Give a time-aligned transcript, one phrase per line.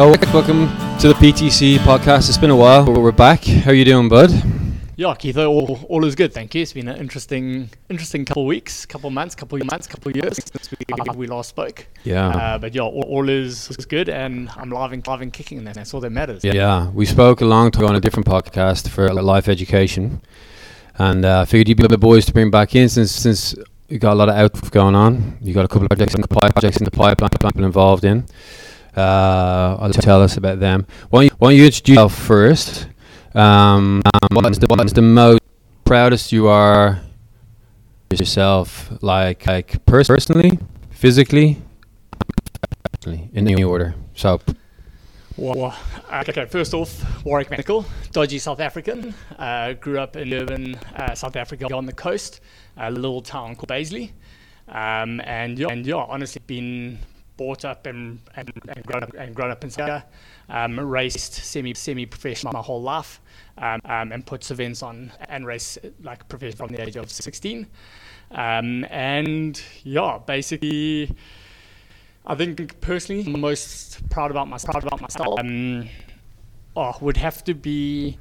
[0.00, 0.68] Oh, welcome
[1.00, 2.28] to the PTC podcast.
[2.28, 3.42] It's been a while, but we're back.
[3.42, 4.30] How are you doing, bud?
[4.94, 6.62] Yeah, Keith, all, all is good, thank you.
[6.62, 10.10] It's been an interesting, interesting couple of weeks, couple of months, couple of months, couple
[10.10, 11.84] of years since we, uh, we last spoke.
[12.04, 12.28] Yeah.
[12.28, 15.58] Uh, but yeah, all, all is, is good, and I'm live and, live and kicking,
[15.58, 16.44] and that's all that matters.
[16.44, 20.22] Yeah, we spoke a long time on a different podcast for life education,
[20.98, 23.56] and uh, I figured you'd be the boys to bring back in since since
[23.88, 25.38] you got a lot of out going on.
[25.42, 28.04] You got a couple of projects in the pipe, projects in the pipeline people involved
[28.04, 28.26] in.
[28.98, 30.86] Uh, tell us about them.
[31.10, 32.88] Why don't you, why don't you introduce yourself first?
[33.34, 35.40] Um, um, what is the what is the most
[35.84, 37.00] proudest you are
[38.10, 40.58] yourself, like like pers- personally,
[40.90, 41.58] physically,
[43.06, 43.94] in any order.
[44.14, 44.40] So,
[45.36, 45.76] Well,
[46.10, 49.14] uh, okay, first off, Warwick Medical, dodgy South African.
[49.38, 52.40] Uh, grew up in urban uh, South Africa on the coast,
[52.76, 54.10] a little town called Baisley.
[54.68, 56.98] Um, and, yeah, and yeah, honestly, been
[57.38, 60.04] brought up and, and, and grown up and grown up in South
[60.50, 63.20] Um, raced semi semi professional my whole life,
[63.56, 67.66] um, um, and puts events on and race like professional from the age of 16.
[68.32, 71.14] Um, and yeah, basically.
[72.30, 74.72] I think personally, I'm most proud about myself.
[74.72, 75.40] Proud about myself.
[75.40, 75.88] Um,
[76.76, 78.18] oh, would have to be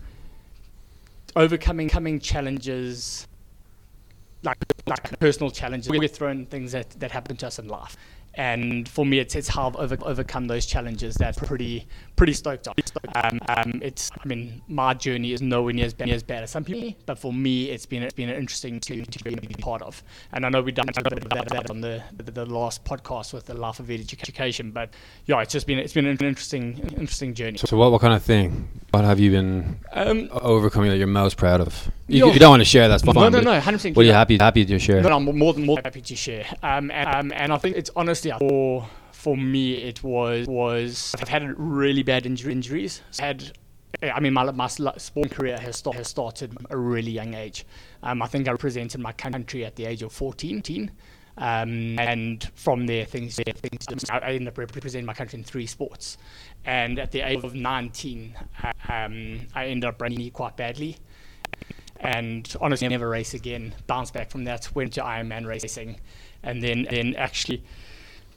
[1.36, 3.28] overcoming coming challenges,
[4.44, 4.58] like
[4.88, 5.90] like personal challenges.
[5.90, 7.98] We're thrown things that, that happen to us in life,
[8.38, 12.68] and for me, it's it's how I've over, overcome those challenges that pretty pretty stoked
[12.68, 12.76] on.
[13.16, 16.52] Um, um, it's I mean, my journey is nowhere near as bad, as bad as
[16.52, 20.04] some people, but for me, it's been it's been interesting to, to be part of.
[20.34, 22.86] And I know we've done a bit of that, that on the, the the last
[22.86, 24.92] podcast with the Life of Education, but
[25.26, 27.58] yeah, it's just been it's been an interesting interesting journey.
[27.58, 28.70] so what what kind of thing?
[28.92, 31.92] What have you been Um, overcoming that you're most proud of?
[32.08, 32.88] You, you don't want to share.
[32.88, 33.16] That's fine.
[33.16, 33.96] no, no, no, hundred percent.
[33.98, 35.02] What are you happy happy to share?
[35.02, 36.46] No, no, I'm more than more happy to share.
[36.64, 41.30] Um, and, um, and I think it's honestly for for me it was was I've
[41.30, 43.02] had really bad injury, injuries.
[43.20, 43.52] Had
[44.02, 47.34] I mean my my sl- sport career has start, has started at a really young
[47.34, 47.66] age.
[48.04, 50.92] Um, I think I represented my country at the age of 14.
[51.40, 55.68] Um, and from there, things, things I I ended up representing my country in three
[55.68, 56.18] sports.
[56.66, 60.98] And at the age of 19, uh, um, I ended up running quite badly
[62.00, 63.74] and honestly I never race again.
[63.88, 66.00] Bounced back from that, went to Ironman racing,
[66.44, 67.64] and then then actually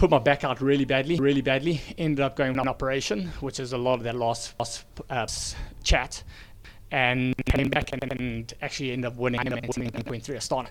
[0.01, 1.79] put my back out really badly, really badly.
[1.99, 5.27] Ended up going on operation, which is a lot of that last, last uh,
[5.85, 6.25] chat,
[6.91, 10.69] and came back and, and actually ended up winning, ended up winning through Astana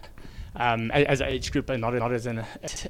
[0.56, 2.44] um, as an age group and not, not as an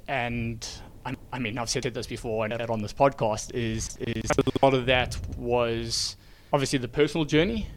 [0.07, 0.65] and.
[1.05, 3.55] I- I mean, I've said this before and on this podcast.
[3.55, 6.17] Is is a lot of that was
[6.51, 7.67] obviously the personal journey,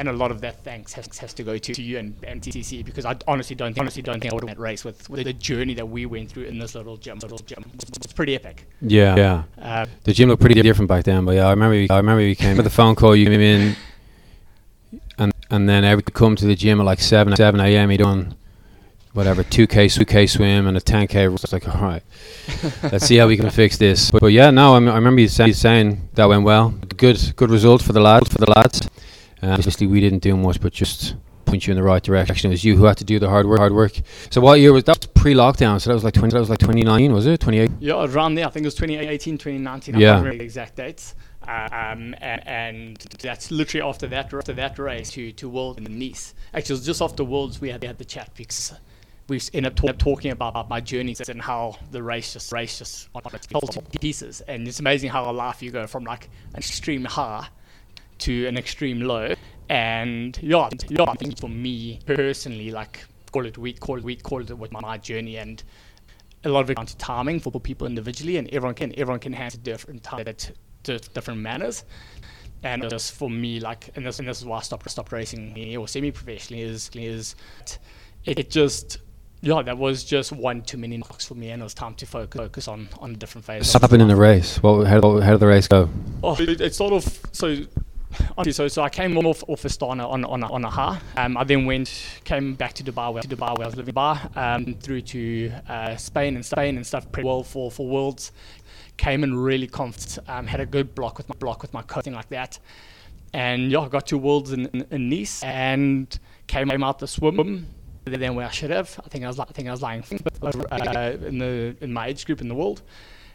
[0.00, 2.40] and a lot of that thanks has, has to go to, to you and, and
[2.40, 4.82] TCC because I honestly don't think, honestly don't think I would have won that race
[4.82, 7.18] with, with the journey that we went through in this little gym.
[7.18, 8.64] Little gym, it's pretty epic.
[8.80, 9.42] Yeah, yeah.
[9.60, 11.74] Uh, The gym looked pretty different back then, but yeah, I remember.
[11.76, 13.14] You, I remember you came with the phone call.
[13.14, 13.76] You came in,
[15.18, 17.90] and and then every come to the gym at like seven seven a.m.
[17.90, 18.34] You done
[19.12, 21.26] whatever two k two k swim and a ten k.
[21.26, 22.02] It's like all right,
[22.84, 24.10] let's see how we can fix this.
[24.10, 26.70] But, but yeah, no, I, m- I remember you saying, saying that went well.
[26.96, 28.88] Good good result for the lads for the lads.
[29.42, 32.50] Uh, obviously, we didn't do much, but just point you in the right direction.
[32.50, 33.58] It was you who had to do the hard work.
[33.58, 33.92] Hard work.
[34.30, 35.12] So what year was that?
[35.14, 36.32] Pre-lockdown, so that was like twenty.
[36.32, 37.40] That was like twenty nine, was it?
[37.40, 37.70] Twenty eight.
[37.80, 39.94] yeah, around there, I think it was 2018, 2019.
[39.96, 40.06] I Yeah.
[40.12, 41.14] can't remember the exact dates.
[41.48, 46.34] Um, and, and that's literally after that after that race to to World in Nice.
[46.54, 48.72] Actually, it was just after Worlds we had, we had the chat because
[49.28, 52.78] we ended up, talk, talking about, about my journeys and how the race just race
[52.78, 53.46] just on its
[54.00, 54.40] pieces.
[54.42, 57.48] And it's amazing how a life you go from like an extreme high
[58.20, 59.34] to an extreme low.
[59.68, 64.22] And yeah, yeah, I think for me personally, like call it week, call it week,
[64.22, 65.62] call it with my, my journey and
[66.44, 69.32] a lot of it down to timing for people individually, and everyone can everyone can
[69.32, 70.50] handle different time at
[70.82, 71.84] different manners.
[72.62, 75.52] And just for me, like, and this and this is why I stopped stopped racing
[75.52, 77.34] me or semi professionally is is
[78.24, 78.98] it, it just
[79.40, 82.06] yeah that was just one too many knocks for me, and it was time to
[82.06, 83.72] focus focus on on a different phase.
[83.72, 84.62] What happened in the race?
[84.62, 85.88] What, how, how did the race go?
[86.22, 87.56] Oh, it, it sort of so.
[88.50, 91.00] So, so I came off off Astana on on a, on a.
[91.16, 93.94] Um, I then went came back to Dubai, where, to Dubai where I was living.
[93.94, 97.10] Dubai, um, through to uh, Spain and Spain and stuff.
[97.12, 98.32] Pretty well for for worlds.
[98.96, 100.18] Came in really confident.
[100.28, 102.58] Um, had a good block with my block with my coaching like that.
[103.32, 107.66] And yeah, I got to worlds in, in, in Nice and came out the swim
[108.04, 108.98] than where I should have.
[109.04, 110.02] I think I was I think I was lying
[110.42, 112.82] uh, in the in my age group in the world,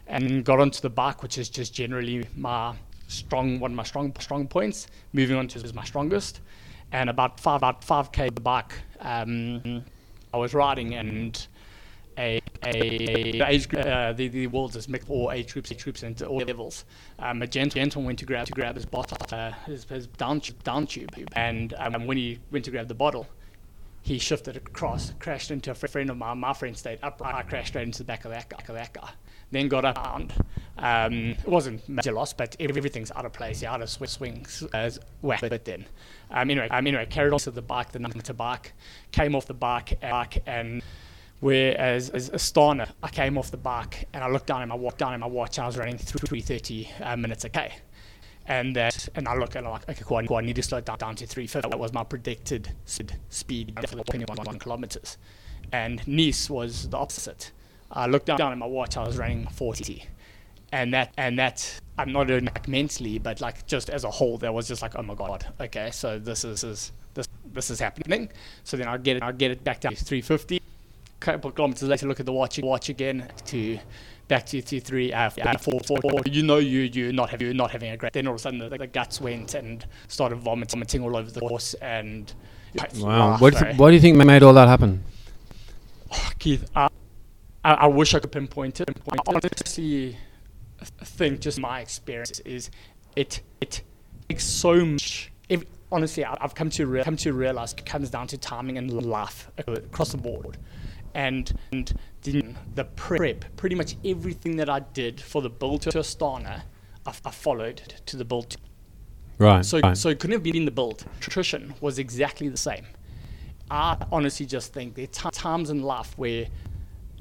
[0.08, 2.76] and got onto the bike, which is just generally my
[3.08, 4.88] strong one of my strong strong points.
[5.14, 6.42] Moving on to is my strongest,
[6.92, 8.74] and about five about five k the bike.
[9.00, 9.84] Um,
[10.34, 11.48] I was riding and
[12.18, 15.84] a, a, a age group, uh, the, the world is mixed all age groups, age
[15.84, 16.86] groups and all levels.
[17.20, 20.40] Um, a gent- gentleman went to grab to grab his bottle, uh, his, his down
[20.40, 23.28] tube, down tube, and um, when he went to grab the bottle,
[24.06, 26.38] he shifted across, crashed into a friend of mine.
[26.38, 27.34] My friend stayed upright.
[27.34, 28.58] I crashed straight into the back of that guy.
[28.58, 29.14] Back of that.
[29.50, 30.32] Then got up.
[30.78, 33.64] Um, it wasn't major loss, but everything's out of place.
[33.64, 34.64] Yeah, out of sw- swings.
[34.72, 34.92] Uh,
[35.24, 35.88] whack it then.
[36.30, 38.74] Um, anyway, um, anyway, carried on to the bike, the number to bike,
[39.12, 40.84] came off the bike, bike and
[41.40, 44.98] whereas as Astana, I came off the bike and I looked down at my watch.
[44.98, 47.74] Down at my watch, I was running 330 uh, minutes a k
[48.48, 50.64] and that and I look at it like okay cool I, cool, I need to
[50.64, 55.18] slow down, down to 350 that was my predicted speed for the 21 kilometers.
[55.72, 57.52] And Nice was the opposite.
[57.92, 60.04] I looked down at my watch I was running 40
[60.72, 64.38] and that and that I'm not doing like mentally but like just as a whole
[64.40, 67.80] that was just like oh my god okay so this is, is this this is
[67.80, 68.30] happening.
[68.64, 70.62] So then I get it I get it back down to 350
[71.22, 73.80] couple kilometers later look at the watch watch again to
[74.28, 75.30] back to, to three, uh,
[75.60, 76.22] four, four, four.
[76.26, 78.14] You know you you not having you not having a great.
[78.14, 81.30] Then all of a sudden the, the guts went and started vomiting, vomiting all over
[81.32, 82.34] the horse and.
[82.98, 83.38] Wow.
[83.38, 85.02] what, do what do you think made all that happen?
[86.12, 86.90] Oh, Keith, uh,
[87.64, 88.90] I, I wish I could pinpoint it.
[89.10, 90.18] I honestly
[90.84, 92.70] think just my experience is
[93.16, 93.82] it it
[94.28, 95.32] takes so much.
[95.48, 98.92] If, honestly, I've come to rea- come to realize it comes down to timing and
[98.92, 100.58] life across the board
[101.16, 101.98] and, and
[102.32, 102.44] the,
[102.76, 106.64] the prep, pretty much everything that I did for the build to Astana,
[107.06, 108.52] I, I followed to the build.
[108.52, 108.58] To
[109.40, 109.66] right.
[109.66, 109.98] So, right.
[109.98, 111.06] so it couldn't have been the build.
[111.22, 112.86] Nutrition was exactly the same.
[113.70, 116.48] I honestly just think there are times in life where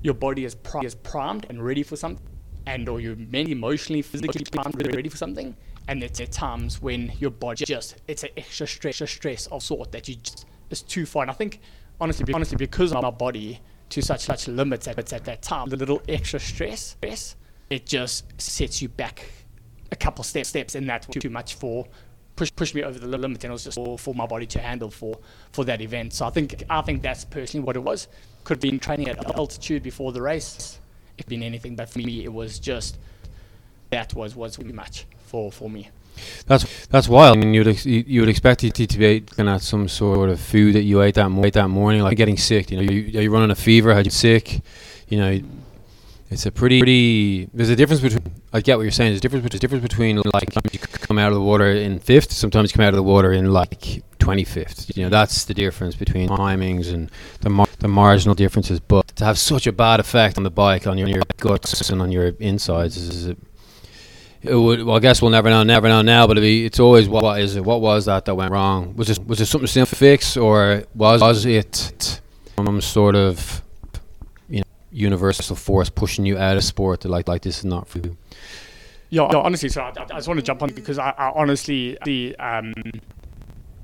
[0.03, 2.27] your body is, pri- is primed and ready for something,
[2.67, 5.57] and or you're mentally, emotionally, physically primed, ready for something,
[5.89, 9.63] and there are times when your body just it's an extra stress, extra stress of
[9.63, 11.23] sort that you just it's too far.
[11.23, 11.61] And I think
[12.01, 13.61] honestly, honestly, because of my body
[13.91, 17.37] to such such limits at, at that time, the little extra stress, stress,
[17.71, 19.31] it just sets you back
[19.93, 21.87] a couple steps steps, and that's too much for
[22.37, 24.59] push push me over the limit, and it was just for, for my body to
[24.59, 25.19] handle for
[25.53, 26.13] for that event.
[26.13, 28.09] So I think I think that's personally what it was.
[28.45, 30.79] Could have been training at altitude before the race.
[31.17, 32.99] It been anything, but for me, it was just
[33.91, 35.91] that was was too much for for me.
[36.47, 37.39] That's that's wild.
[37.39, 40.75] I mean, you'd you would expect it to be looking at some sort of food
[40.75, 42.71] that you ate that ate that morning, like getting sick.
[42.71, 43.95] You know, you, are you running a fever?
[43.95, 44.61] Had you sick?
[45.09, 45.41] You know,
[46.31, 47.49] it's a pretty, pretty.
[47.55, 48.33] There's a difference between.
[48.53, 49.13] I get what you're saying.
[49.13, 49.45] There's a difference.
[49.45, 52.33] There's a difference between like you come out of the water in fifth.
[52.33, 54.97] Sometimes you come out of the water in like 25th.
[54.97, 57.11] You know, that's the difference between timings and
[57.41, 58.81] the mar- the marginal differences.
[58.81, 62.03] But to have such a bad effect on the bike, on your, your guts and
[62.03, 63.27] on your insides is.
[63.27, 63.37] is
[64.45, 66.27] it would, well, I guess we'll never know, never know now.
[66.27, 67.65] But be, it's always what, what is it?
[67.65, 68.95] What was that that went wrong?
[68.97, 72.21] Was it was it something to fix, or was was it
[72.57, 73.63] some sort of
[74.49, 77.99] you know universal force pushing you out of sport like like this is not for
[77.99, 78.17] you?
[79.11, 81.97] Yeah, yeah honestly, so I, I, just want to jump on because I, I honestly
[82.05, 82.75] the um,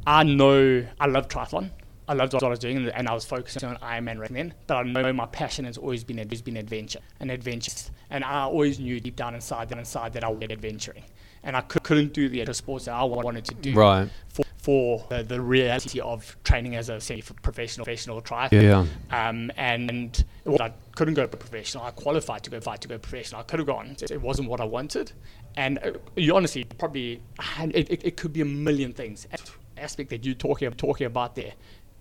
[0.06, 1.70] I know I love triathlon.
[2.10, 4.52] I loved what I was doing, and I was focusing on Ironman right then.
[4.66, 7.70] But I know my passion has always been has been adventure and adventure,
[8.10, 11.04] and I always knew deep down inside that inside that I get adventuring,
[11.44, 13.74] and I could, not do the other sports that I wanted to do.
[13.74, 14.08] Right.
[14.28, 18.62] For, for the, the reality of training as a semi-professional professional triathlete.
[18.62, 18.86] Yeah.
[19.12, 21.84] Um, and, and well, I couldn't go professional.
[21.84, 23.40] I qualified to go fight to go professional.
[23.40, 23.96] I could have gone.
[24.02, 25.12] It wasn't what I wanted,
[25.56, 27.22] and uh, you honestly probably
[27.60, 29.28] it, it, it could be a million things.
[29.76, 31.52] Aspect that you're talking talking about there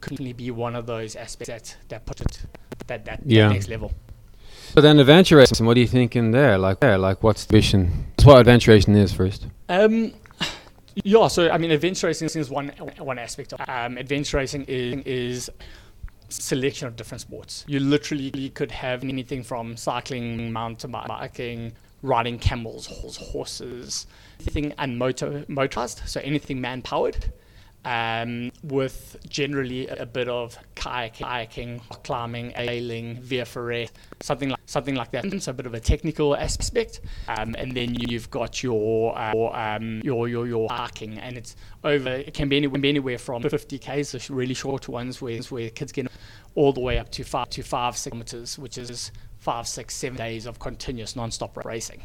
[0.01, 2.41] could be one of those aspects that that put it
[2.87, 3.47] that that, yeah.
[3.47, 3.91] that next level.
[4.73, 5.65] So then, adventure racing.
[5.65, 6.57] What are you thinking there?
[6.59, 8.05] Like, there, like, what's the vision?
[8.17, 9.47] That's what adventure racing is first.
[9.67, 10.13] Um,
[10.93, 11.27] yeah.
[11.27, 15.49] So I mean, adventure racing is one one aspect of um, adventure racing is is
[16.29, 17.65] selection of different sports.
[17.67, 24.05] You literally could have anything from cycling, mountain biking, riding camels, horses,
[24.39, 26.01] anything unmotor motorized.
[26.05, 27.31] So anything man powered
[27.85, 35.11] um, with generally a, bit of kayaking, climbing, ailing, via ferrata, something like something like
[35.11, 35.41] that.
[35.41, 39.57] So a bit of a technical aspect, um, and then you've got your uh, your,
[39.57, 42.09] um, your your your hiking, and it's over.
[42.09, 45.91] It can be anywhere, anywhere from 50 k's, so really short ones, where where kids
[45.91, 46.07] get
[46.55, 50.17] all the way up to five to five six kilometers, which is five, six, seven
[50.17, 52.03] days of continuous non-stop racing.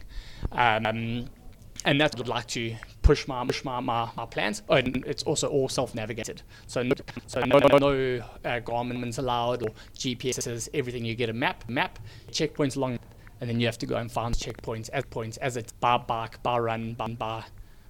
[1.84, 4.62] And that's what I'd like to push my push my, my, my plans.
[4.68, 6.94] Oh, and it's also all self-navigated, so no,
[7.26, 10.70] so no, no, no uh, Garmin's allowed or GPSs.
[10.72, 11.98] Everything you get a map, map
[12.30, 12.98] checkpoints along,
[13.40, 16.42] and then you have to go and find checkpoints as points as it's bar bike,
[16.42, 17.44] bar run, bar, bar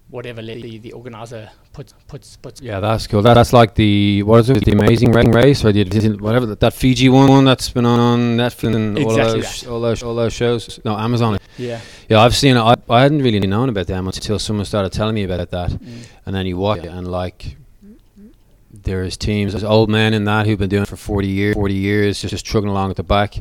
[0.09, 2.61] whatever the, the organizer puts puts puts.
[2.61, 3.21] Yeah, that's cool.
[3.21, 4.63] That, that's like the what is it?
[4.63, 5.83] The Amazing Race or the
[6.19, 9.69] whatever that, that Fiji one, that's been on Netflix and all Exactly those that.
[9.69, 10.79] all those all those shows.
[10.85, 11.37] No, Amazon.
[11.57, 11.79] Yeah.
[12.09, 12.59] Yeah, I've seen it.
[12.61, 16.07] I, I hadn't really known about them until someone started telling me about that, Mm.
[16.25, 17.57] and then you watch it and like.
[18.83, 21.73] There's teams, there's old men in that who've been doing it for 40 years, 40
[21.73, 23.35] years, just, just trugging along at the back.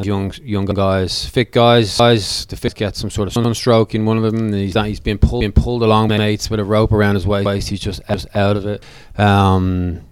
[0.00, 2.46] Young young guys, fit guys, guys.
[2.46, 4.52] The fit gets some sort of sunstroke in one of them.
[4.52, 7.68] He's not, he's being pulled being pulled along mates with a rope around his waist.
[7.68, 8.84] He's just out of it.
[9.18, 10.02] Um,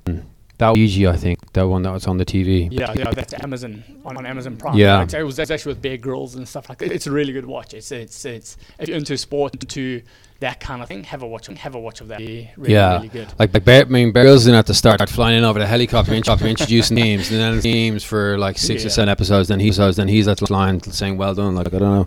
[0.61, 2.69] that was Fiji, I think, that one that was on the TV.
[2.71, 4.77] Yeah, yeah, that's Amazon on, on Amazon Prime.
[4.77, 5.07] Yeah.
[5.13, 6.93] It was actually with Bear Grylls and stuff like that.
[6.93, 7.75] It's a really good watch.
[7.75, 10.03] It's it's it's if you're into sport, into
[10.41, 11.47] that kind of thing, have a watch.
[11.47, 12.19] Have a watch of that.
[12.21, 12.97] Really, Yeah.
[12.97, 13.29] really good.
[13.39, 16.15] Like, like Bear, I mean, Barrels in have to start, flying in over the helicopter,
[16.15, 19.49] intro- introducing teams, and then teams for like six or seven episodes.
[19.49, 22.07] Then he he's then he's at the line saying, "Well done." Like I don't know.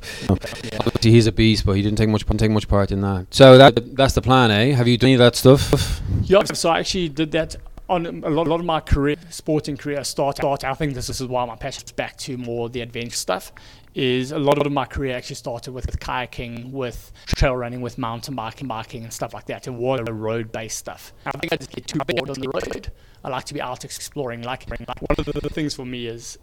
[0.64, 0.78] Yeah.
[0.80, 3.28] Obviously, he's a beast, but he didn't take much take much part in that.
[3.32, 4.74] So that that's the plan, eh?
[4.74, 6.02] Have you done any of that stuff?
[6.24, 7.56] Yeah, so I actually did that
[7.94, 10.38] on a lot, a lot of my career, sporting career start.
[10.38, 13.52] start I think this is why my passion's back to more the adventure stuff.
[13.94, 18.00] Is a lot of my career actually started with, with kayaking, with trail running, with
[18.00, 19.68] mountain biking, biking and stuff like that.
[19.68, 21.14] It was road-based stuff.
[21.28, 22.92] I think I just get too bored on the road.
[23.24, 24.42] I like to be out exploring.
[24.42, 26.40] Like, like one of the, the things for me is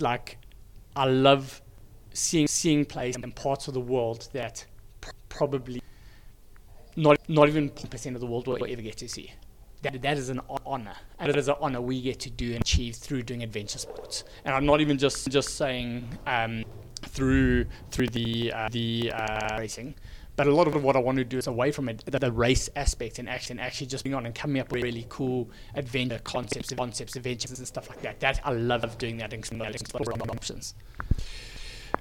[0.00, 0.38] like
[0.96, 1.62] I love
[2.12, 4.64] seeing seeing places and parts of the world that
[5.00, 5.80] pr- probably
[6.96, 9.32] not not even percent of the world will ever get to see.
[9.92, 12.60] That that is an honor, and it is an honor we get to do and
[12.60, 14.24] achieve through doing adventure sports.
[14.44, 16.64] And I'm not even just just saying um,
[17.02, 19.94] through through the uh, the uh, racing.
[20.36, 22.30] But a lot of what I want to do is away from it, the, the
[22.30, 26.18] race aspect and actually, actually just being on and coming up with really cool adventure
[26.24, 28.20] concepts, concepts, adventures and stuff like that.
[28.20, 29.42] That I love doing that and
[29.74, 30.74] exploring options.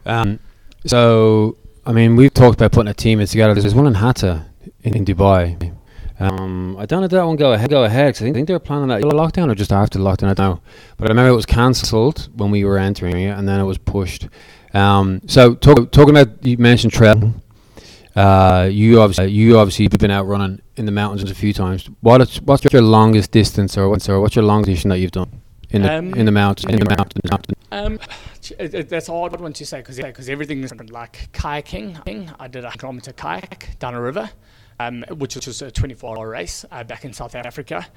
[0.05, 0.39] Um,
[0.85, 3.53] so I mean, we've talked about putting a team together.
[3.53, 4.45] There's one in Hatta
[4.83, 5.73] in, in Dubai.
[6.19, 7.69] Um, I don't know if that one go ahead.
[7.69, 8.13] Go ahead.
[8.13, 10.29] 'cause I think, I think they were planning that lockdown or just after the lockdown.
[10.29, 10.59] I don't know.
[10.97, 13.77] But I remember it was cancelled when we were entering it, and then it was
[13.77, 14.27] pushed.
[14.73, 17.33] Um, so talk, talking about you mentioned trail.
[18.15, 21.89] Uh, you obviously you obviously have been out running in the mountains a few times.
[21.99, 25.11] What is, what's your longest distance or what's or what's your longest distance that you've
[25.11, 27.21] done in the Um, in the mountains in the mountains?
[27.29, 27.57] mountains?
[27.73, 27.99] Um,
[28.57, 30.73] it, it, that's hard one to say because because everything is.
[30.89, 34.29] Like kayaking, I did a kilometer kayak down a river,
[34.79, 37.87] um, which was a 24-hour race uh, back in South Africa.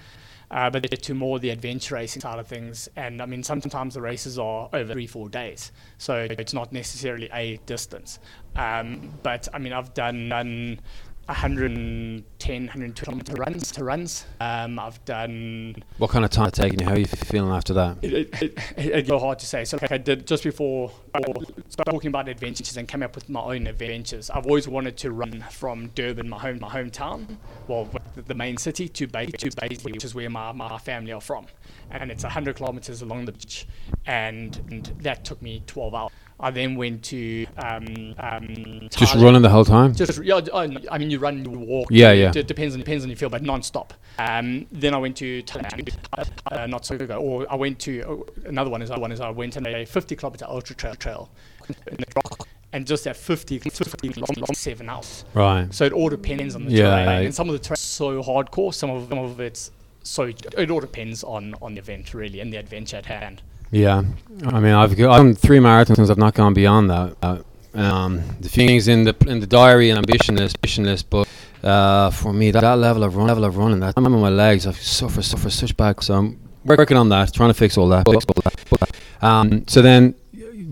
[0.50, 4.00] Uh, but to more the adventure racing side of things, and I mean sometimes the
[4.00, 8.18] races are over three four days, so it's not necessarily a distance.
[8.56, 10.80] Um, but I mean I've done done
[11.28, 14.25] 110, 120 kilometer runs to runs.
[14.40, 16.87] Um, I've done What kind of time it taking you?
[16.87, 17.99] How are you feeling after that?
[18.02, 19.64] it, it, it, it's so hard to say.
[19.64, 21.35] So like I did just before before
[21.85, 24.30] talking about adventures and came up with my own adventures.
[24.30, 28.88] I've always wanted to run from Durban, my home, my hometown, well, the main city,
[28.88, 31.47] to Bay, to Baisley, which is where my, my family are from,
[31.90, 33.66] and it's 100 kilometers along the beach,
[34.06, 36.12] and, and that took me 12 hours.
[36.40, 39.95] I then went to um, um, Just running the whole time?
[39.95, 41.88] Just yeah, I mean you run, you walk.
[41.90, 42.33] Yeah, yeah.
[42.35, 43.92] It depends on depends on your feel, but non-stop.
[44.18, 47.18] Um, then I went to Thailand, uh, uh, not so ago.
[47.18, 50.14] Or I went to oh, another one is one is I went on a 50
[50.16, 51.30] kilometer ultra trail trail,
[51.68, 55.25] in the rock, and just at 50, 50 long, long seven hours.
[55.35, 55.73] Right.
[55.75, 57.18] So it all depends on the Yeah, terrain, yeah.
[57.26, 58.73] and some of the terrain is so hardcore.
[58.73, 59.73] Some of some of it's
[60.04, 63.42] so it all depends on on the event really and the adventure at hand.
[63.71, 64.03] Yeah.
[64.47, 66.11] I mean, I've, I've done three marathons.
[66.11, 67.17] I've not gone beyond that.
[67.23, 67.39] Uh,
[67.75, 71.29] um, the things in the in the diary and ambition list, ambition list, but
[71.63, 74.31] uh, for me, that, that level of run, level of running, that I'm on my
[74.31, 74.67] legs.
[74.67, 76.03] I suffer suffer such bad.
[76.03, 78.07] So I'm working on that, trying to fix all that.
[79.21, 80.15] Um, so then,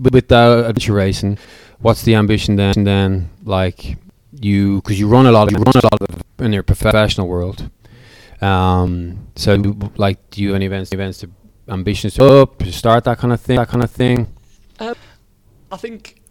[0.01, 1.37] with the adventure racing,
[1.79, 2.73] what's the ambition then?
[2.77, 3.97] And Then like
[4.31, 7.69] you, because you run a lot, you run a lot of in your professional world.
[8.41, 9.55] Um, so
[9.97, 11.29] like, do you any events, events to
[11.67, 14.27] ambitions to up, to start that kind of thing, that kind of thing?
[14.79, 14.93] Uh,
[15.71, 16.21] I think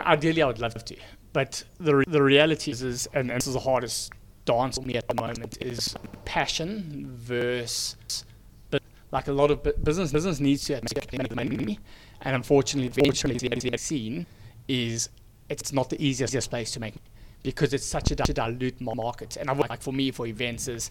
[0.00, 0.96] ideally I would love to,
[1.32, 4.12] but the re- the reality is, is and this is the hardest
[4.44, 5.94] dance for me at the moment is
[6.24, 8.24] passion versus
[8.70, 8.82] but
[9.12, 10.80] like a lot of bu- business business needs to
[11.12, 11.78] make money,
[12.22, 14.26] and unfortunately, unfortunately the scene
[14.68, 15.08] is
[15.48, 16.94] it's not the easiest place to make
[17.42, 19.36] because it's such a di- dilute market.
[19.36, 20.90] And I would like for me for events is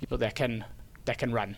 [0.00, 0.64] people that can
[1.04, 1.56] that can run.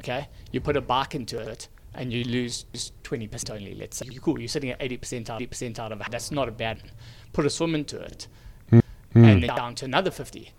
[0.00, 2.64] Okay, you put a bike into it and you lose
[3.02, 3.74] twenty percent only.
[3.74, 4.38] Let's say you're cool.
[4.38, 6.06] You're sitting at eighty percent out, eighty percent out of it.
[6.10, 6.80] That's not a bad.
[6.82, 6.92] one.
[7.32, 8.28] Put a swim into it,
[8.70, 8.82] and
[9.14, 10.52] then down to another fifty.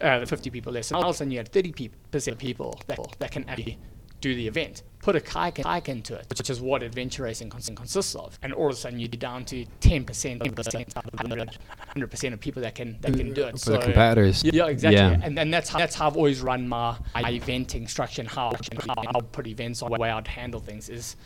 [0.00, 3.32] Uh, 50 people less than else, and you had 30 percent of people that, that
[3.32, 3.76] can actually
[4.20, 4.82] do the event.
[5.02, 8.38] Put a kayak, into it, which is what adventure racing consists of.
[8.42, 11.48] And all of a sudden, you're down to 10% of the
[11.96, 13.52] 100% of people that can that can do it.
[13.52, 14.44] For so, the competitors.
[14.44, 14.96] yeah, exactly.
[14.98, 15.18] Yeah.
[15.22, 18.52] And, and that's how, that's how I've always run my, my eventing structure and how,
[18.86, 21.16] how I'll put events on, the way I'd handle things is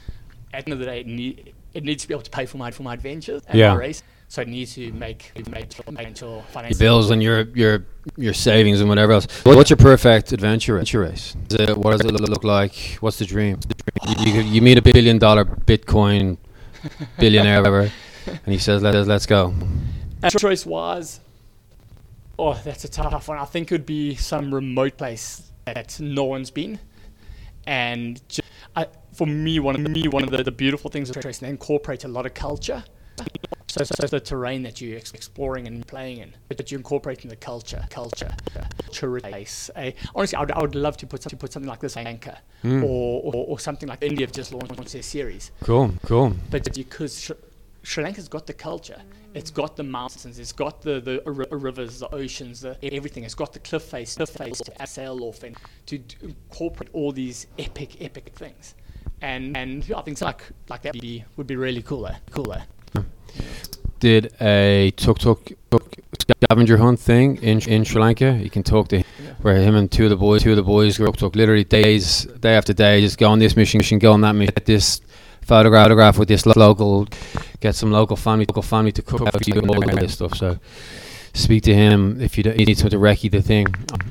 [0.53, 2.47] at the end of the day, it, need, it needs to be able to pay
[2.47, 3.71] for my for my adventures and Yeah.
[3.71, 4.03] my race.
[4.35, 6.43] So it needs to make make financial
[6.77, 7.87] bills and your your
[8.17, 9.29] your savings and whatever else.
[9.45, 11.37] What's your perfect adventure race?
[11.51, 12.99] It, what does it look, like?
[12.99, 13.61] What's the dream?
[14.09, 16.39] You, you, you meet a billion dollar Bitcoin
[17.17, 17.93] billionaire, whatever,
[18.27, 19.55] and he says, "Let us let's go."
[20.37, 21.21] choice wise.
[22.37, 23.39] Oh, that's a tough one.
[23.39, 26.81] I think it would be some remote place that no one's been,
[27.69, 28.43] and ju-
[28.75, 31.51] I, for me, one of me one of the, the beautiful things of racing, they
[31.51, 32.83] incorporate a lot of culture.
[33.75, 37.85] So, so the terrain that you're exploring and playing in, but you're incorporating the culture,
[37.91, 38.33] culture,
[38.85, 39.69] culture race.
[39.77, 42.07] A, honestly, I would, I would love to put to put something like this in
[42.07, 45.51] Anchor, or, or or something like India have just launched their series.
[45.65, 46.37] Cool, cool.
[46.53, 47.35] But because Sri,
[47.83, 49.03] Sri Lanka's got the culture,
[49.35, 53.25] it's got the mountains, it's got the, the ri- rivers, the oceans, the, everything.
[53.25, 57.49] It's got the cliff face, cliff face to sail off and to incorporate all these
[57.59, 58.77] epic, epic things.
[59.21, 62.07] And and I think like like that would be would be really cool.
[62.07, 62.15] Eh?
[62.31, 62.53] Cool.
[62.53, 62.63] Eh?
[64.01, 68.33] Did a tuk tuk tuk scavenger hunt thing in in Sri Lanka.
[68.43, 69.05] You can talk to him,
[69.43, 72.25] where him and two of the boys, two of the boys up took literally days,
[72.41, 75.01] day after day, just go on this mission, mission, go on that mission, get this
[75.43, 77.07] photograph, photograph with this local,
[77.61, 80.35] get some local family, local family to cook and all this stuff.
[80.37, 80.59] So
[81.35, 83.67] speak to him if you, you need something to recce the thing.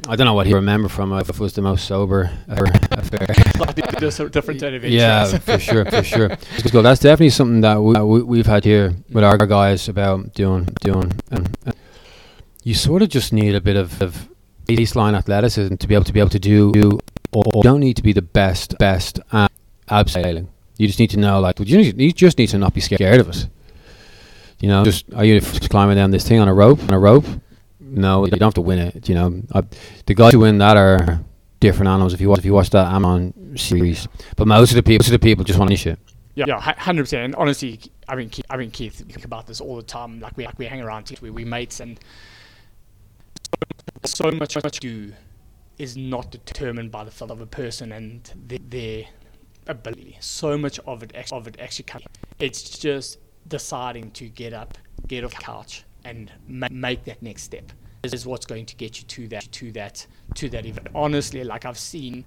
[0.08, 3.28] I don't know what he remember from it, if it was the most sober affair.
[3.58, 6.30] like the, the of different kind of Yeah, for sure, for sure.
[6.30, 10.66] That's definitely something that we, uh, we we've had here with our guys about doing
[10.82, 11.14] doing.
[11.32, 11.76] And, and
[12.64, 14.30] you sort of just need a bit of, of
[14.68, 16.72] baseline athleticism to be able to be able to do.
[16.74, 17.00] do
[17.32, 19.52] or you don't need to be the best best at
[19.90, 20.48] abseiling.
[20.78, 23.20] You just need to know, like, you, need, you just need to not be scared
[23.20, 23.48] of it.
[24.64, 26.82] You know, just are you climbing down this thing on a rope?
[26.84, 27.26] On a rope?
[27.82, 29.10] No, you don't have to win it.
[29.10, 29.64] You know, I,
[30.06, 31.20] the guys who win that are
[31.60, 32.14] different animals.
[32.14, 35.10] If you watch, if you watch that Amon series, but most of the people, most
[35.10, 36.00] of the people just want to shit.
[36.36, 37.36] Yeah, yeah, hundred percent.
[37.36, 40.22] Honestly, I mean, Keith, I mean, Keith, we think about this all the time.
[40.22, 42.00] Like we, like we hang around, we we mates, and
[44.06, 45.12] so much much do
[45.78, 49.04] is not determined by the feel of a person and their, their
[49.68, 50.16] ability.
[50.22, 52.06] So much of it, of it actually comes.
[52.40, 54.78] It's just deciding to get up,
[55.08, 57.72] get off the couch, and ma- make that next step.
[58.02, 60.88] This is what's going to get you to that, to that, to that event.
[60.94, 62.26] Honestly, like I've seen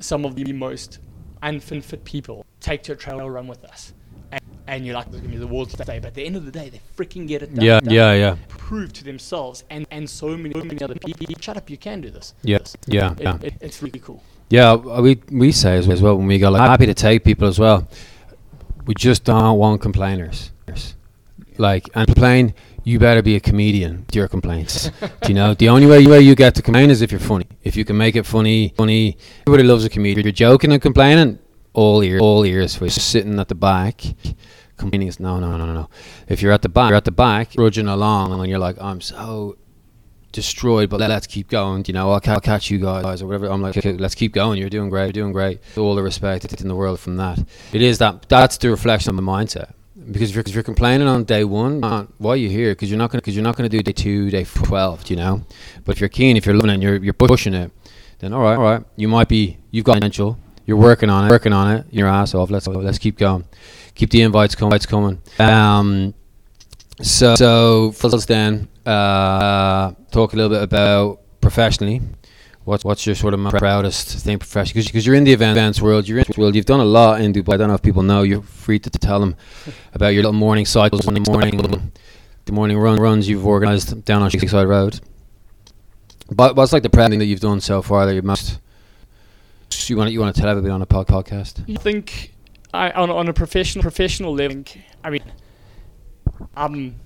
[0.00, 0.98] some of the most
[1.42, 3.92] unfit people take to a trail run with us.
[4.32, 5.98] And, and you're like, this going to be the world's day.
[5.98, 7.64] But at the end of the day, they freaking get it done.
[7.64, 11.26] Yeah, done, yeah, yeah, Prove to themselves and, and so many, so many other people,
[11.40, 12.34] shut up, you can do this.
[12.42, 13.38] yeah, yeah, It, yeah.
[13.42, 14.22] it, it's really cool.
[14.48, 17.46] Yeah, we we say as as well when we go like happy to take people
[17.46, 17.86] as well.
[18.86, 20.52] We just don't want complainers.
[21.58, 24.90] Like and complain, you better be a comedian with your complaints.
[25.22, 25.54] Do you know?
[25.54, 27.46] The only way way you get to complain is if you're funny.
[27.62, 29.18] If you can make it funny, funny.
[29.46, 30.24] Everybody loves a comedian.
[30.24, 31.38] You're joking and complaining,
[31.74, 32.90] all ears, all ears for you.
[32.90, 34.02] Sitting at the back,
[34.78, 35.90] complaining is no, no, no, no, no.
[36.28, 39.00] If you're at the back, you're at the back, trudging along, and you're like, I'm
[39.02, 39.56] so
[40.32, 41.84] destroyed, but let's keep going.
[41.86, 43.46] You know, I'll, I'll catch you guys or whatever.
[43.46, 44.58] I'm like, okay, let's keep going.
[44.58, 45.06] You're doing great.
[45.06, 45.60] You're doing great.
[45.76, 47.38] All the respect in the world from that.
[47.72, 48.28] It is that.
[48.28, 49.74] That's the reflection of the mindset.
[50.10, 51.82] Because if you're, if you're complaining on day one,
[52.18, 52.72] why are you here?
[52.72, 55.08] Because you're not gonna because you're not gonna do day two, day twelve.
[55.10, 55.44] You know.
[55.84, 57.70] But if you're keen, if you're loving it, you're you're pushing it,
[58.18, 58.84] then all right, all right.
[58.96, 59.58] You might be.
[59.70, 60.38] You've got potential.
[60.66, 61.30] You're working on it.
[61.30, 61.86] Working on it.
[61.90, 62.50] Your ass off.
[62.50, 63.44] Let's let's keep going.
[63.94, 64.72] Keep the invites coming.
[64.72, 65.20] Invites coming.
[65.38, 66.14] Um.
[67.02, 72.00] So, so first then, uh, talk a little bit about professionally.
[72.64, 74.84] What's what's your sort of proudest thing professionally?
[74.84, 76.54] Because you're in the event, events world, you're in the world.
[76.54, 77.54] You've done a lot in Dubai.
[77.54, 78.22] I don't know if people know.
[78.22, 79.34] You're free to, tell them
[79.94, 81.92] about your little morning cycles in the morning,
[82.44, 85.00] the morning run runs you've organised down on Sheikh Zayed Road.
[86.30, 88.60] But what's like the proud thing that you've done so far that you're most
[89.88, 91.66] you want you want to tell everybody on a pod- podcast?
[91.66, 92.34] You think
[92.72, 94.62] I, on, on a professional professional level?
[95.02, 95.22] I mean,
[96.56, 96.96] I'm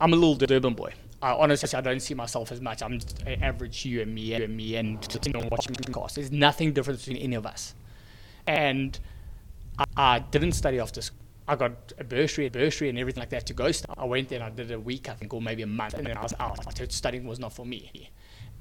[0.00, 0.92] I'm a little Durban boy.
[1.22, 2.82] I honestly I don't see myself as much.
[2.82, 6.16] I'm just a average you and me, you and me, and you know, watching cast.
[6.16, 7.74] There's nothing different between any of us.
[8.46, 8.98] And
[9.78, 11.18] I, I didn't study after school.
[11.48, 13.70] I got a bursary, a bursary, and everything like that to go.
[13.70, 15.94] St- I went there and I did a week, I think, or maybe a month,
[15.94, 16.58] and then I was out.
[16.92, 18.10] Studying was not for me.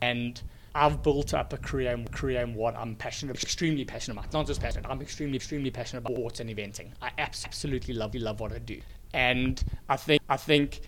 [0.01, 0.39] And
[0.75, 4.33] I've built up a career, in- career in what I'm passionate, extremely passionate about.
[4.33, 6.91] Not just passionate, I'm extremely, extremely passionate about sports and eventing.
[7.01, 8.79] I absolutely love, love what I do.
[9.15, 10.82] And I think, I think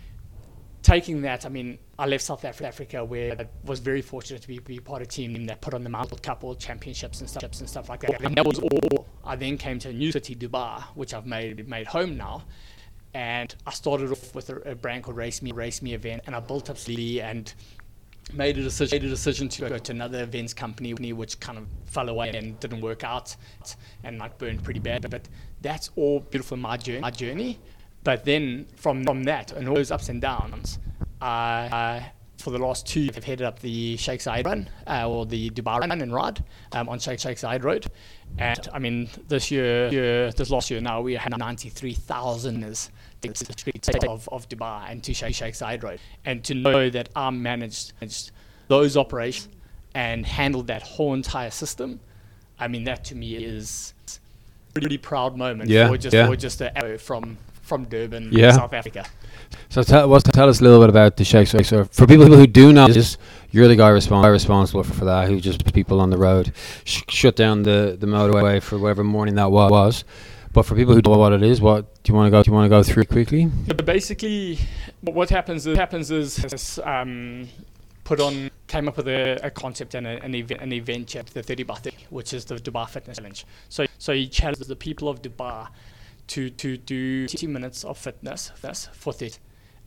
[0.83, 4.59] taking that, I mean, I left South Africa where I was very fortunate to be,
[4.59, 7.43] be part of a team that put on the Mount Cup World Championships and stuff
[7.59, 8.21] and stuff like that.
[8.21, 9.07] And that was all.
[9.23, 12.43] I then came to a new city, Dubai, which I've made made home now.
[13.13, 16.35] And I started off with a, a brand called Race Me, Race Me event, and
[16.35, 17.51] I built up Lee and
[18.33, 21.65] made a decision, made a decision to go to another events company, which kind of
[21.85, 23.33] fell away and didn't work out,
[24.03, 25.09] and like burned pretty bad.
[25.09, 25.29] But
[25.61, 26.99] that's all beautiful my journey.
[26.99, 27.57] My journey.
[28.03, 30.79] But then from from that and all those ups and downs,
[31.21, 35.49] I for the last two, I've headed up the Sheikh Zayed run uh, or the
[35.49, 37.87] Dubai run and ride um, on Sheikh Sheikh Zayed Road.
[38.37, 43.89] And I mean, this year, year this last year now, we had 93,000 the streets
[44.07, 45.99] of, of Dubai and to Sheikh Sheikh Zayed Road.
[46.25, 48.31] And to know that I managed, managed
[48.67, 49.53] those operations
[49.95, 51.99] and handled that whole entire system,
[52.59, 53.93] I mean, that to me is
[54.75, 56.27] a really proud moment yeah, for just yeah.
[56.27, 58.51] for just a arrow from from Durban, Yeah.
[58.51, 59.05] South Africa.
[59.69, 61.65] So tell, well, tell us a little bit about the Shake Shake.
[61.65, 63.17] So for people who do know, just
[63.51, 65.27] you're the guy respon- guy responsible for, for that.
[65.27, 66.53] Who just people on the road
[66.85, 70.03] sh- shut down the, the motorway for whatever morning that was.
[70.53, 72.41] But for people who don't know what it is, what do you want to go?
[72.41, 73.45] Do you want to go through it quickly?
[73.67, 74.57] But basically,
[75.01, 77.47] what happens is, happens is, um,
[78.07, 81.27] put on came up with a, a concept and a, an event an event at
[81.27, 83.45] the 30 by 30, which is the Dubai Fitness Challenge.
[83.69, 85.67] So so he challenges the people of Dubai
[86.27, 89.35] to to do 60 minutes of fitness fitness for 30.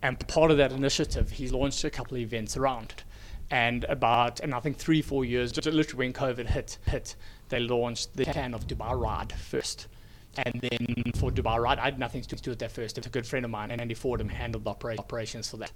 [0.02, 3.04] And part of that initiative, he launched a couple of events around it.
[3.50, 7.16] And about, and I think three, four years, literally when COVID hit, hit,
[7.48, 9.88] they launched the plan of Dubai Ride first.
[10.36, 12.96] And then for Dubai Ride, I had nothing to do with that first.
[12.96, 15.72] It's a good friend of mine, and Andy Fordham handled the opera- operations for that.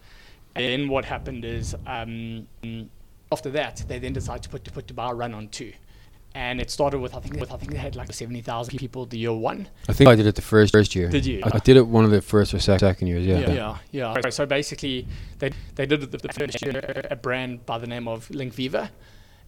[0.55, 2.47] And then what happened is, um,
[3.33, 5.73] after that, they then decided to put to put Dubai Run on two.
[6.37, 9.07] And it started with I think with I think they had like seventy thousand people
[9.07, 9.69] the year one.
[9.89, 11.09] I think I did it the first first year.
[11.09, 11.41] Did you?
[11.45, 13.25] I, I did it one of the first or sec- second years.
[13.25, 13.51] Yeah.
[13.51, 14.21] yeah, yeah.
[14.23, 15.07] So, so basically,
[15.39, 18.53] they they did it the, the first year a brand by the name of Link
[18.53, 18.91] Viva.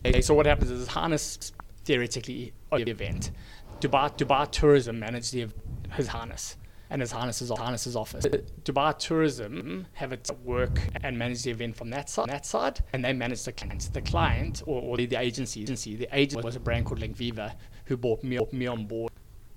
[0.05, 1.53] Okay, so what happens is harness
[1.85, 3.33] theoretically the event.
[3.81, 5.49] Dubai Dubai Tourism managed the,
[5.93, 6.57] his harness
[6.91, 8.25] and his harnesses harnesses office.
[8.65, 13.05] Dubai Tourism have it work and manage the event from that side, that side, and
[13.05, 13.91] they manage the client.
[13.93, 17.17] The client or, or the, the agency, agency, the agent was a brand called Link
[17.17, 17.55] Viva
[17.87, 19.13] who bought me, me on board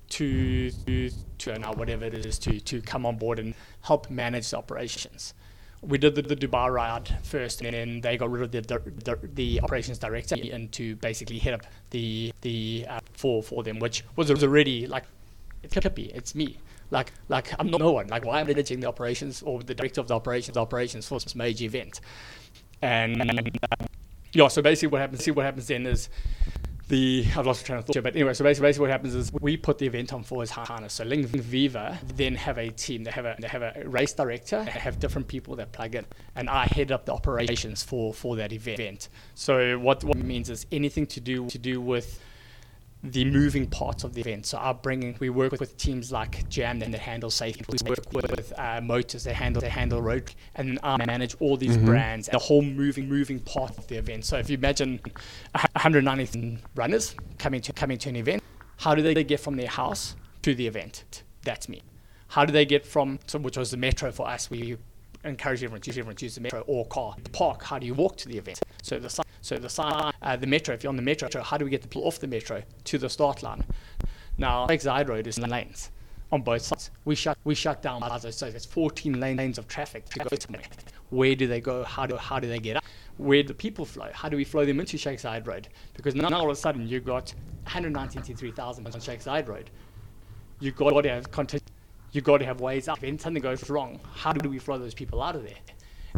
[0.10, 4.50] to to to now whatever it is to to come on board and help manage
[4.50, 5.34] the operations.
[5.82, 8.80] We did the, the Dubai ride first, and then they got rid of the the,
[9.06, 11.62] the, the operations director and to basically head up
[11.92, 15.06] the the uh, for for them, which was already like
[15.64, 16.58] it's Kippy, it's me.
[16.92, 18.08] Like like I'm not no one.
[18.08, 21.20] Like why I'm managing the operations or the director of the operations the operations for
[21.20, 22.02] this major event?
[22.82, 23.86] And, uh,
[24.32, 26.10] yeah, so basically what happens see what happens then is
[26.90, 29.56] the I've lost train of thought, but anyway, so basically, basically what happens is we
[29.56, 30.94] put the event on for his harness.
[30.94, 33.04] So Link Viva then have a team.
[33.04, 34.64] They have a they have a race director.
[34.64, 38.36] They have different people that plug in, and I head up the operations for for
[38.38, 39.10] that event.
[39.36, 42.20] So what what it means is anything to do to do with
[43.02, 44.46] the moving parts of the event.
[44.46, 47.64] So I bring we work with teams like Jam that handle safety.
[47.70, 51.56] We work with uh, motors that handle they handle road, and then I manage all
[51.56, 54.26] these brands, the whole moving moving part of the event.
[54.26, 55.00] So if you imagine
[55.54, 58.44] 190 runners coming to coming to an event,
[58.78, 61.24] how do they get from their house to the event?
[61.44, 61.82] That's me.
[62.28, 64.50] How do they get from so which was the metro for us?
[64.50, 64.78] We
[65.24, 67.16] encourage everyone to use everyone to use the metro or car.
[67.24, 67.64] The Park.
[67.64, 68.62] How do you walk to the event?
[68.82, 70.74] So the so the sign, uh, the metro.
[70.74, 72.98] If you're on the metro, how do we get the people off the metro to
[72.98, 73.64] the start line?
[74.38, 75.92] Now, Lake Road is lanes
[76.32, 76.92] on both sides.
[77.06, 78.02] We shut we shut down.
[78.32, 80.64] Say, there's 14 lanes of traffic to go to somewhere.
[81.10, 81.84] Where do they go?
[81.84, 82.84] How do how do they get up?
[83.18, 84.10] Where do the people flow?
[84.14, 85.68] How do we flow them into Zayed Road?
[85.94, 89.70] Because now all of a sudden you've got 193,000 on Zayed Road.
[90.62, 91.64] You've got to have content.
[92.12, 93.04] You've got to have ways up.
[93.04, 95.58] If something goes wrong, how do we flow those people out of there?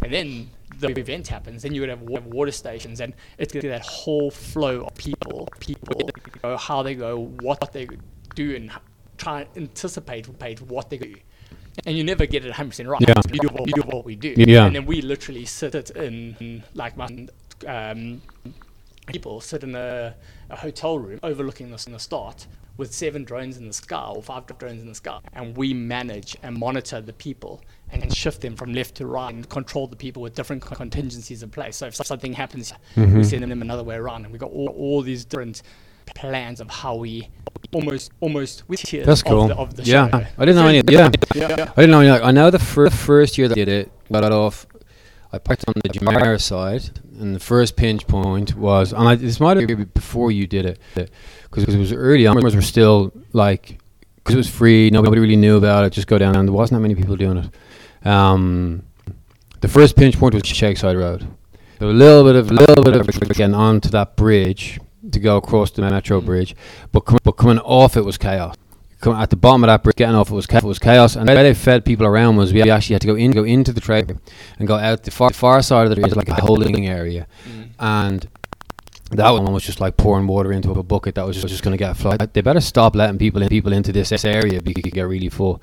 [0.02, 3.66] And then the event happens, then you would have water stations, and it's going to
[3.66, 6.10] be that whole flow of people, people,
[6.58, 7.88] how they go, what they
[8.34, 8.70] do, and
[9.18, 10.28] try and anticipate
[10.62, 11.14] what they do.
[11.86, 13.00] And you never get it 100% right.
[13.00, 13.14] Yeah.
[13.30, 14.34] We do what, we do what we do.
[14.36, 14.66] Yeah.
[14.66, 17.28] And then we literally sit it in, like my
[17.66, 18.22] um,
[19.06, 20.14] people sit in a,
[20.50, 24.22] a hotel room overlooking this in the start with seven drones in the sky or
[24.22, 28.56] five drones in the sky and we manage and monitor the people and shift them
[28.56, 31.94] from left to right and control the people with different contingencies in place so if
[31.94, 33.18] something happens mm-hmm.
[33.18, 35.62] we send them another way around and we've got all, all these different
[36.14, 37.28] plans of how we
[37.72, 39.42] almost almost with tiers That's cool.
[39.42, 40.26] of the, of the yeah, show.
[40.38, 40.82] I didn't know any.
[40.88, 41.72] Yeah, yeah.
[41.76, 42.10] I didn't know any.
[42.10, 44.66] Like, I know the fir- first year that I did it, got it off.
[45.32, 49.40] I parked on the Jumeirah side, and the first pinch point was, and I, this
[49.40, 52.38] might have been before you did it, because it was early on.
[52.42, 53.78] Were still like,
[54.16, 55.92] because it was free, nobody really knew about it.
[55.92, 58.06] Just go down, and there wasn't that many people doing it.
[58.06, 58.82] Um,
[59.60, 61.26] The first pinch point was Sheikh Zayed Road.
[61.78, 64.78] So a little bit of a little bit of getting onto that bridge
[65.10, 66.54] to go across the metro bridge,
[66.92, 68.54] but com- but coming off it was chaos.
[69.02, 71.16] Come at the bottom of that bridge, getting off it was cha- it was chaos,
[71.16, 73.42] and the way they fed people around was we actually had to go in go
[73.42, 74.16] into the trade
[74.58, 77.26] and go out the far, far side of the bridge like a holding area,
[77.80, 78.28] and
[79.10, 81.72] that one was just like pouring water into a bucket that was just, just going
[81.72, 82.32] to get flooded.
[82.32, 85.28] They better stop letting people in, people into this area because it could get really
[85.28, 85.60] full.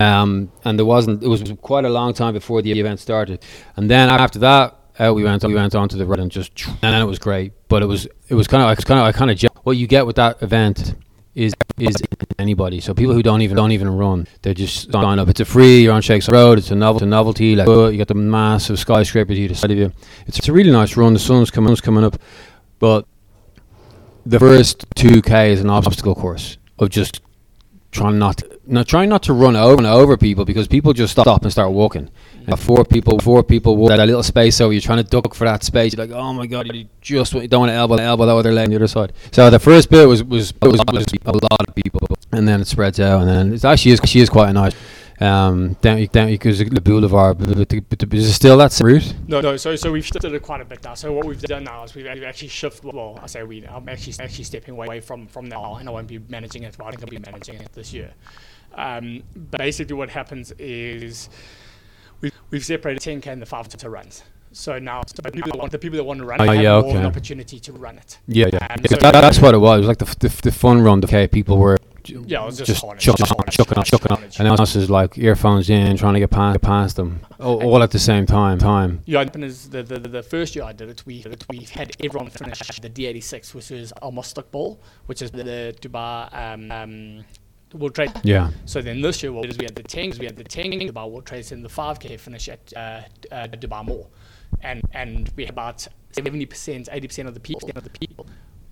[0.00, 1.22] Um, and there wasn't.
[1.22, 3.44] It was quite a long time before the event started,
[3.76, 5.44] and then after that, out we went.
[5.44, 7.52] We went onto the road and just, and then it was great.
[7.68, 9.86] But it was it was kind of I kind of I kind of what you
[9.86, 10.94] get with that event
[11.34, 11.96] is is
[12.38, 12.80] anybody.
[12.80, 15.28] So people who don't even don't even run, they're just sign up.
[15.28, 15.82] It's a free.
[15.82, 16.58] You're on Sheikh Zayed Road.
[16.58, 17.56] It's a novel, a novelty.
[17.56, 19.92] Like uh, you got the massive skyscraper to side of you.
[20.26, 21.12] It's, it's a really nice run.
[21.12, 22.20] The sun's coming sun's coming up,
[22.78, 23.06] but
[24.26, 27.20] the first two k is an obstacle course of just
[27.90, 31.12] trying not to, not trying not to run over and over people because people just
[31.12, 32.10] stop and start walking.
[32.46, 34.60] And four people, four people walk that little space.
[34.60, 34.72] over.
[34.72, 35.94] you're trying to duck for that space.
[35.94, 38.52] You're like, oh my god, you just you don't want to elbow elbow that other
[38.52, 39.12] leg on the other side.
[39.32, 42.66] So the first bit was was was, was a lot of people, and then it
[42.66, 44.74] spreads out, and then it's actually is she is quite a nice.
[45.20, 49.14] Um, down down because the boulevard, is it still that same route?
[49.28, 49.58] No, no.
[49.58, 50.94] So, so we've shifted it quite a bit now.
[50.94, 52.94] So what we've done now is we've actually- shifted.
[52.94, 53.66] Well, I say we.
[53.66, 56.74] I'm actually actually stepping away from from now, and I won't be managing it.
[56.80, 58.12] I think I'll be managing it this year.
[58.74, 61.28] Um, but basically, what happens is
[62.22, 64.22] we've we've separated 10k and the five to runs.
[64.52, 66.52] So now, so the people that want, the people that want to run it Oh,
[66.52, 68.18] have yeah, more of an opportunity to run it.
[68.26, 68.66] Yeah, yeah.
[68.70, 69.76] Um, so- that, that's what it was.
[69.76, 71.04] It was like the, the, the fun run.
[71.04, 71.76] Okay, people were
[72.08, 74.38] Yeah, it was just just chucking, just on, carnage, chucking chucking carnage.
[74.38, 77.90] and else is like earphones in, trying to get past, past them, all, all at
[77.90, 78.58] the same time.
[78.58, 79.02] Time.
[79.06, 82.58] Yeah, is the, the the first year I did it, we we had everyone finish
[82.58, 87.24] the D86, which is Al Mustak Ball, which is the Dubai um, um,
[87.74, 88.12] World Trade.
[88.22, 88.50] Yeah.
[88.64, 90.44] So then this year, what we did is we had the 10, we had the
[90.44, 94.10] 10 Dubai World Trade and the 5K finish at uh, uh, Dubai Mall,
[94.62, 97.70] and and we had about 70 percent, 80 percent of the people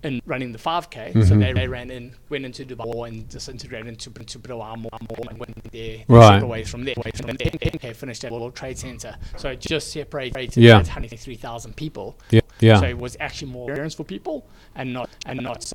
[0.03, 0.19] of the people.
[0.19, 1.39] In running the 5K, so Mhm.
[1.39, 4.89] they, they ran in, went into Dubai and disintegrated into into Mall
[5.29, 6.41] and went there Right.
[6.41, 6.95] away from there.
[6.95, 10.81] From the 10K finished at World Trade Center, so it just separated Yeah.
[10.81, 12.17] that 103,000 people.
[12.31, 12.41] Yeah.
[12.59, 12.79] Yeah.
[12.79, 15.71] So it was actually more experience for people and not and not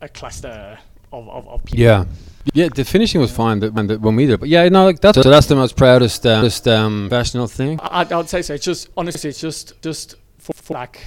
[0.00, 0.78] a cluster
[1.12, 1.80] of, of, of people.
[1.80, 2.04] Yeah.
[2.54, 4.40] Yeah, the finishing was fine when, when we did it.
[4.40, 7.80] But yeah, no, like that's, so that's the most proudest, uh, proudest um, professional thing.
[7.82, 8.54] I, I would say so.
[8.54, 11.00] It's just honestly, it's just just for, for like,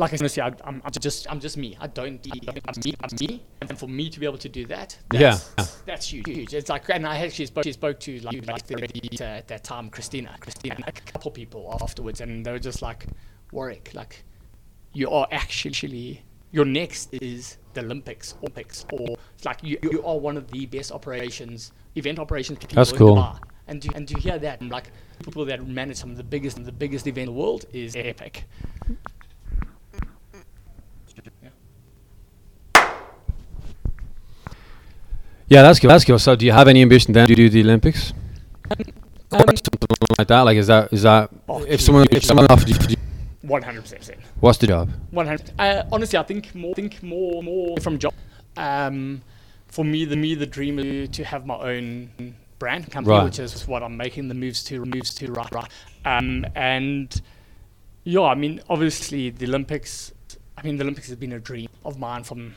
[0.00, 1.76] like I said, honestly, I, I'm, I'm just I'm just me.
[1.80, 2.26] I don't.
[2.32, 2.94] I'm me.
[3.02, 3.42] I'm me.
[3.60, 5.38] And for me to be able to do that, Yeah.
[5.56, 6.26] that's, that's huge.
[6.26, 6.54] huge.
[6.54, 9.62] It's like, and I actually spoke, she spoke to like, like the, the, at that
[9.64, 13.06] time, Christina, Christina, and a couple people afterwards, and they were just like,
[13.52, 14.24] Warwick, like,
[14.92, 20.18] you are actually your next is the Olympics, Olympics, or it's like you, you are
[20.18, 23.16] one of the best operations, event operations people That's in cool.
[23.16, 23.38] Dubai.
[23.68, 24.90] And to, and to hear that, like
[25.22, 28.44] people that manage some of the biggest the biggest event in the world is epic.
[35.50, 35.88] Yeah, that's cool.
[35.88, 36.18] That's good.
[36.20, 38.12] So, do you have any ambition then to do the Olympics?
[39.32, 40.40] Or something like that?
[40.42, 42.96] Like, is that is that Oh, if someone if someone offered you,
[43.42, 44.20] One hundred percent.
[44.38, 44.90] what's the job?
[45.10, 45.50] One hundred.
[45.58, 48.14] Uh, honestly, I think more think more more from job.
[48.56, 49.22] Um,
[49.66, 52.10] for me, the me the dream is to have my own
[52.60, 53.24] brand company, Right.
[53.24, 55.68] which is what I'm making the moves to moves to right right.
[56.04, 57.20] Um, and
[58.04, 60.12] yeah, I mean, obviously the Olympics.
[60.56, 62.54] I mean, the Olympics has been a dream of mine from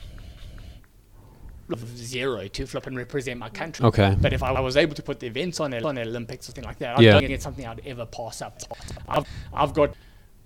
[1.96, 3.86] zero to flip and represent my country.
[3.86, 4.16] Okay.
[4.20, 6.52] But if I was able to put the events on it, on the Olympics or
[6.52, 7.12] something like that, I Yeah.
[7.14, 8.60] don't think it's something I'd ever pass up.
[9.08, 9.96] I've, I've got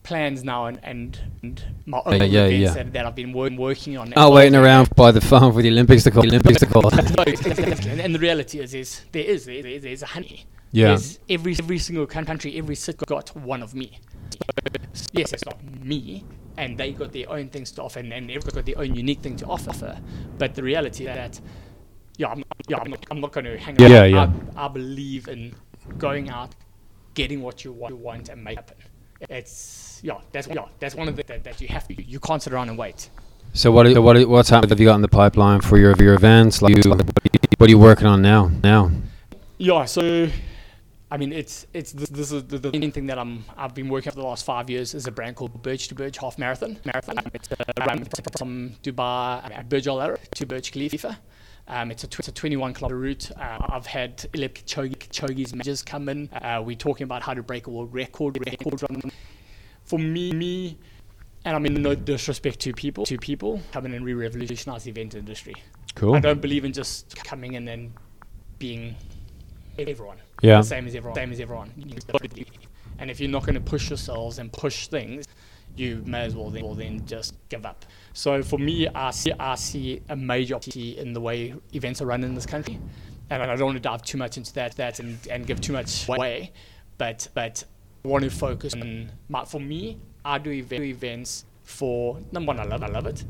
[0.03, 2.83] plans now and, and, and my own Yeah, yeah, events yeah.
[2.83, 4.13] That, that I've been wor- working on.
[4.15, 6.21] Oh, waiting around by the phone for the Olympics to call.
[6.23, 6.89] The Olympics to call.
[7.87, 10.45] And, and the reality is, is there is there, there- there's a honey.
[10.71, 10.87] Yeah.
[10.87, 13.99] There's every every single country, every city got one of me.
[15.13, 16.23] Yes, it's not me,
[16.57, 19.21] and they got their own things to offer, and, and they've got their own unique
[19.21, 19.97] thing to offer.
[20.37, 21.39] But the reality is that,
[22.17, 24.11] yeah, I'm, yeah, I'm not, I'm not going to hang Yeah, around.
[24.11, 24.31] yeah.
[24.55, 25.55] I, I believe in
[25.97, 26.55] going out,
[27.13, 28.77] getting what you want, you want and make happen.
[29.29, 32.03] It's yeah, that's yeah, that's one of the that, that you have to.
[32.03, 33.09] You can't sit around and wait.
[33.53, 33.91] So what?
[33.91, 34.27] So what?
[34.29, 34.71] What's happened?
[34.71, 36.61] Have you got in the pipeline for your your events?
[36.61, 38.51] Like, you, what are you working on now?
[38.63, 38.91] Now.
[39.57, 40.29] Yeah, so
[41.09, 43.87] I mean, it's it's this, this is the, the main thing that I'm I've been
[43.87, 46.37] working on for the last five years is a brand called Burj to Burj Half
[46.37, 46.77] Marathon.
[46.83, 47.17] Marathon.
[47.19, 48.05] Um, it's a run
[48.37, 51.17] from Dubai um, Burj Al Arab to Burj Khalifa.
[51.69, 53.31] Um, it's a tw- it's a 21 kilometer route.
[53.37, 56.29] Uh, I've had Eliud Kipchoge, Kipchoge's managers come in.
[56.33, 58.37] Uh, we're talking about how to break a world record.
[58.45, 59.11] Record run.
[59.83, 60.77] For me, me,
[61.45, 65.55] and I mean no disrespect to people, to people coming and re-revolutionize the event industry.
[65.95, 66.15] Cool.
[66.15, 67.93] I don't believe in just coming in and
[68.59, 68.95] being
[69.79, 70.17] everyone.
[70.41, 70.57] Yeah.
[70.57, 71.15] The same as everyone.
[71.15, 71.71] Same as everyone.
[72.99, 75.25] And if you're not going to push yourselves and push things,
[75.75, 77.85] you may as well then, well then just give up.
[78.13, 82.07] So for me, I see, I see a major opportunity in the way events are
[82.07, 82.79] run in this country.
[83.29, 85.73] And I don't want to dive too much into that, that and, and give too
[85.73, 86.53] much away,
[86.97, 87.63] but but
[88.05, 89.99] I want to focus on my, for me.
[90.23, 92.59] I do event, events for number one.
[92.59, 93.25] I love I love it.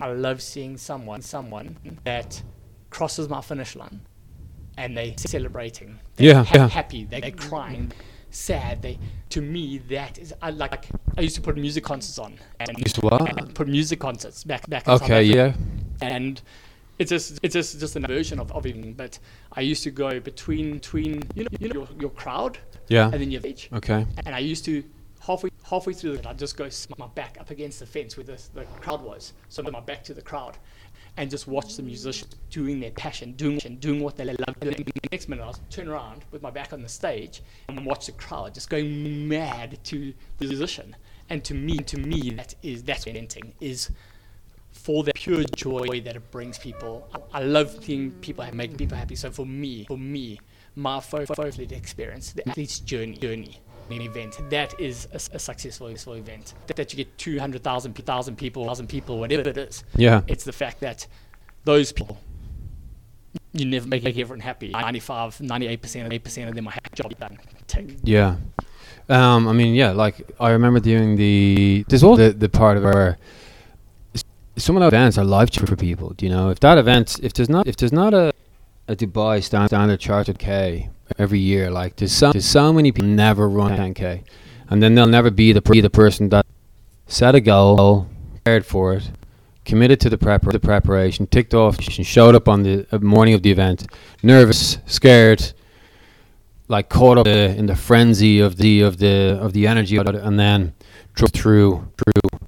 [0.00, 2.42] I love seeing someone someone that
[2.88, 4.00] crosses my finish line,
[4.78, 5.98] and they celebrating.
[6.16, 6.68] They're Yeah, ha- yeah.
[6.68, 7.04] happy.
[7.04, 7.92] They, they're crying,
[8.30, 8.80] sad.
[8.82, 8.98] They
[9.30, 10.86] to me that is I like.
[11.18, 13.20] I used to put music concerts on and, Used to what?
[13.38, 14.88] and put music concerts back back.
[14.88, 15.52] Okay, yeah.
[16.00, 16.40] and
[16.98, 18.94] it's just it's just just an version of, of evening.
[18.94, 19.18] But
[19.52, 23.04] I used to go between between you know, you know your, your crowd Yeah.
[23.12, 24.06] and then your stage, Okay.
[24.26, 24.82] and I used to
[25.20, 28.64] halfway halfway through I'd just go my back up against the fence where the, the
[28.80, 30.56] crowd was, so my back to the crowd,
[31.18, 34.54] and just watch the musicians doing their passion, doing doing what they love.
[34.60, 37.84] And the next minute, I was turn around with my back on the stage and
[37.84, 40.94] watch the crowd just going mad to the musician.
[41.28, 43.90] And to me, to me, that is that's venting is
[44.70, 47.08] for the pure joy that it brings people.
[47.34, 49.16] I, love seeing people make people happy.
[49.16, 50.38] So for me, for me,
[50.76, 53.60] my fo- athlete experience, the athlete's journey, journey,
[53.96, 56.54] an event that is a, successful, successful event.
[56.66, 59.84] That, that you get 200,000 people, thousand people, whatever it is.
[59.96, 60.22] Yeah.
[60.26, 61.06] It's the fact that
[61.64, 62.18] those people,
[63.52, 64.70] you never make everyone happy.
[64.70, 66.90] 95, 98%, 8% of them are happy.
[66.94, 67.38] Job done.
[67.66, 67.96] Tick.
[68.02, 68.36] Yeah.
[69.08, 72.82] Um, I mean, yeah, like I remember doing the there's all the the part of
[72.82, 73.16] where
[74.56, 76.10] some of those events are life changing for people.
[76.10, 78.32] Do you know if that event if there's not if there's not a
[78.86, 83.08] a Dubai stand, standard chartered K every year, like there's so there's so many people
[83.08, 84.22] never run 10k,
[84.68, 86.46] and then they'll never be the be the person that
[87.06, 89.10] set a goal, prepared for it,
[89.64, 93.34] committed to the prep the preparation, ticked off, and showed up on the uh, morning
[93.34, 93.86] of the event,
[94.22, 95.52] nervous, scared,
[96.68, 100.38] like caught up the, in the frenzy of the of the of the energy and
[100.38, 100.74] then
[101.14, 102.40] drove through through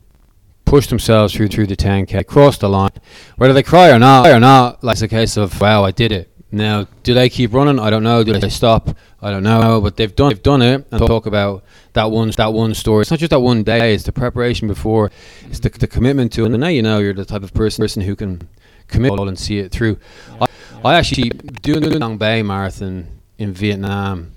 [0.64, 2.90] pushed themselves through through the 10k crossed the line.
[3.36, 6.12] Whether they cry or not or not like it's a case of wow I did
[6.12, 7.78] it now do they keep running?
[7.78, 8.24] I don't know.
[8.24, 8.96] Do they stop?
[9.22, 9.80] I don't know.
[9.80, 13.02] But they've done they've done it and talk about that one that one story.
[13.02, 13.94] It's not just that one day.
[13.94, 15.10] It's the preparation before.
[15.48, 16.52] It's the, the commitment to it.
[16.52, 18.48] And now you know you're the type of person person who can
[18.88, 19.98] commit and see it through.
[20.40, 20.46] I,
[20.84, 21.30] I actually
[21.62, 24.32] doing the Long Bay Marathon in Vietnam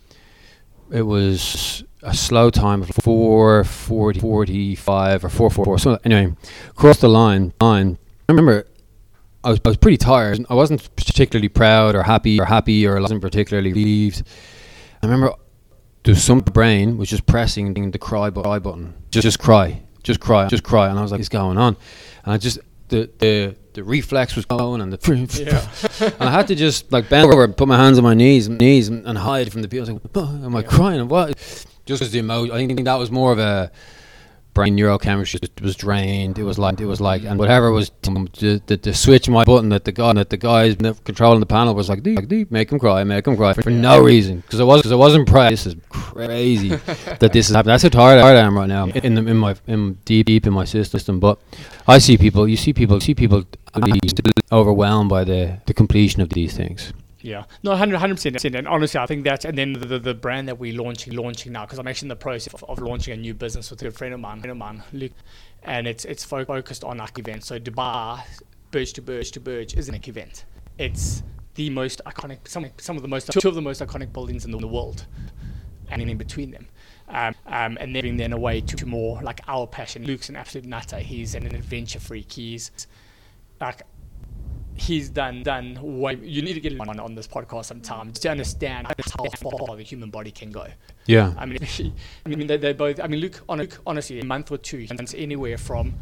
[0.94, 6.34] it was a slow time of 440 45 or 444 so anyway
[6.76, 7.98] crossed the line line.
[8.30, 8.68] I remember
[9.44, 12.98] I was, I was pretty tired I wasn't particularly proud or happy or happy or
[12.98, 14.24] I wasn't particularly relieved
[15.02, 15.34] I remember
[16.04, 19.82] there was some brain was just pressing the cry, bu- cry button just just cry
[20.04, 21.78] just cry just cry and I was like what's going on
[22.26, 26.56] and I just the the the reflex was going and the and I had to
[26.56, 29.52] just like bend over and put my hands on my knees knees and, and hide
[29.52, 29.90] from the people.
[29.90, 31.08] I was like, "Oh, am I crying?
[31.08, 31.66] What?
[31.86, 32.56] Just as the emotion.
[32.56, 33.72] I think that was more of a
[34.54, 36.38] brain neurochemistry was drained.
[36.38, 39.70] It was like it was like and whatever was the, the, the switch my button
[39.70, 42.80] that the guy that the guys controlling the panel was like, "Deep, deep, make him
[42.80, 45.52] cry, make him cry for, no reason because I was because I wasn't proud.
[45.52, 46.70] This is crazy
[47.20, 47.74] that this is happening.
[47.74, 50.54] That's how tired I am right now in the, in my in deep deep in
[50.54, 51.20] my system.
[51.20, 51.40] But
[51.88, 52.48] I see people.
[52.48, 52.98] You see people.
[52.98, 53.82] You see people uh,
[54.52, 56.94] overwhelmed by the the completion of these things.
[57.24, 58.44] Yeah, no, 100 percent.
[58.44, 61.54] And honestly, I think that's and then the, the, the brand that we're launching launching
[61.54, 63.86] now, because I'm actually in the process of, of launching a new business with a
[63.86, 65.14] good friend of mine, friend of mine, Luke,
[65.64, 67.48] and it's it's fo- focused on like events.
[67.48, 68.22] So Dubai,
[68.72, 70.44] Burj to Burj to Burj is an event.
[70.78, 71.24] It's
[71.56, 74.52] the most iconic, some some of the most two of the most iconic buildings in
[74.52, 75.06] the, world,
[75.90, 76.68] and in between them.
[77.08, 80.04] Um, um, and then then away to, to more like our passion.
[80.04, 81.00] Luke's an absolute nutter.
[81.00, 82.34] He's an adventure freak.
[82.34, 82.70] He's
[83.62, 83.84] like
[84.76, 86.16] he's done done way.
[86.16, 88.94] You need to get on on this podcast sometime to understand how
[89.38, 90.68] far the human body can go.
[91.06, 91.34] Yeah.
[91.38, 91.60] I mean,
[92.26, 93.00] I mean, they, they both.
[93.00, 95.94] I mean, Luke, on Luke, honestly, a month or two, runs anywhere from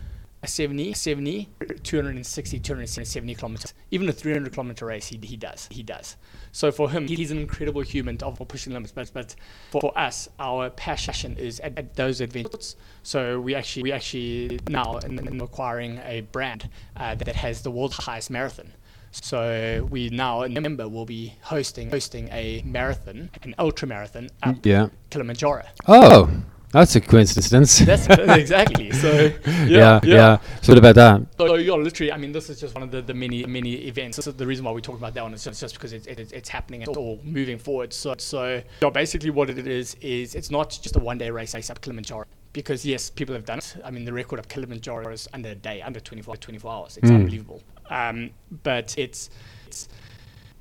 [0.43, 1.49] 70, 70,
[1.83, 3.73] 260, 270 kilometers.
[3.91, 5.67] Even a 300 kilometer race, he, he does.
[5.69, 6.15] He does.
[6.51, 8.91] So for him, he's an incredible human of pushing limits.
[8.91, 9.35] But but
[9.69, 12.75] for us, our passion is at, at those adventures.
[13.03, 17.71] So we actually we actually now in, in acquiring a brand uh, that has the
[17.71, 18.73] world's highest marathon.
[19.11, 24.65] So we now in November will be hosting hosting a marathon, an ultra marathon up
[24.65, 24.87] Yeah.
[25.09, 25.65] Kilimanjaro.
[25.87, 26.31] Oh,
[26.71, 27.79] that's a coincidence.
[27.79, 28.91] That's exactly.
[28.91, 29.31] So
[29.65, 31.21] yeah, yeah, So what about that?
[31.37, 34.17] So you're literally, I mean, this is just one of the, the many many events.
[34.17, 35.33] This is the reason why we talk about that one.
[35.33, 37.91] It's just, just because it's, it's, it's happening it's all moving forward.
[37.93, 41.53] So so so basically what it is is it's not just a one day race
[41.53, 42.25] race up Kilimanjaro.
[42.53, 43.77] Because yes, people have done it.
[43.83, 46.97] I mean, the record of Kilimanjaro is under a day, under 24, 24 hours.
[46.97, 47.15] It's Mm.
[47.15, 47.61] unbelievable.
[47.89, 48.31] Um,
[48.63, 49.29] but it's
[49.67, 49.87] it's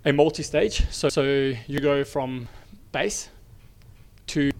[0.04, 0.88] a multi-stage.
[0.90, 1.22] So so
[1.66, 2.48] you go from
[2.92, 3.28] base
[4.28, 4.50] to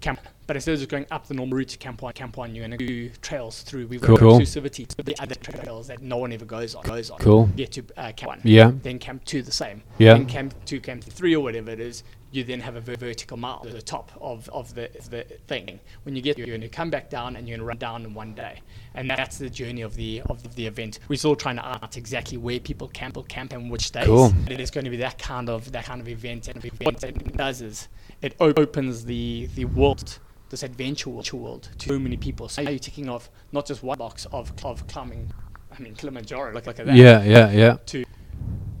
[0.00, 0.20] camp.
[0.46, 2.66] But instead of just going up the normal route to Camp One, Camp One, you're
[2.66, 3.88] going to do trails through.
[3.88, 4.38] We've got Cool.
[4.38, 6.84] exclusivity to the other trails that no one ever goes on.
[6.84, 7.18] Goes on.
[7.18, 7.46] Cool.
[7.56, 8.40] Get to uh, Camp One.
[8.44, 8.70] Yeah.
[8.82, 9.82] Then Camp Two the same.
[9.98, 10.14] Yeah.
[10.14, 12.04] Then Camp Two, Camp Three, or whatever it is.
[12.32, 15.80] You then have a ver- vertical mile at the top of, of the the thing.
[16.02, 17.78] When you get, there, you're going to come back down and you're going to run
[17.78, 18.60] down in one day,
[18.94, 20.98] and that's the journey of the of the event.
[21.08, 24.06] We're still trying to art exactly where people camp, camp and which days.
[24.06, 24.32] Cool.
[24.48, 26.48] It is going to be that kind of that kind of event.
[26.48, 27.88] And what it does is
[28.22, 30.18] it op- opens the the world,
[30.50, 32.48] this adventure world, world to so many people.
[32.48, 35.32] So now you're ticking off not just one box of of climbing.
[35.76, 36.94] I mean Kilimanjaro, look look at that.
[36.96, 37.76] Yeah, yeah, yeah.
[37.86, 38.04] To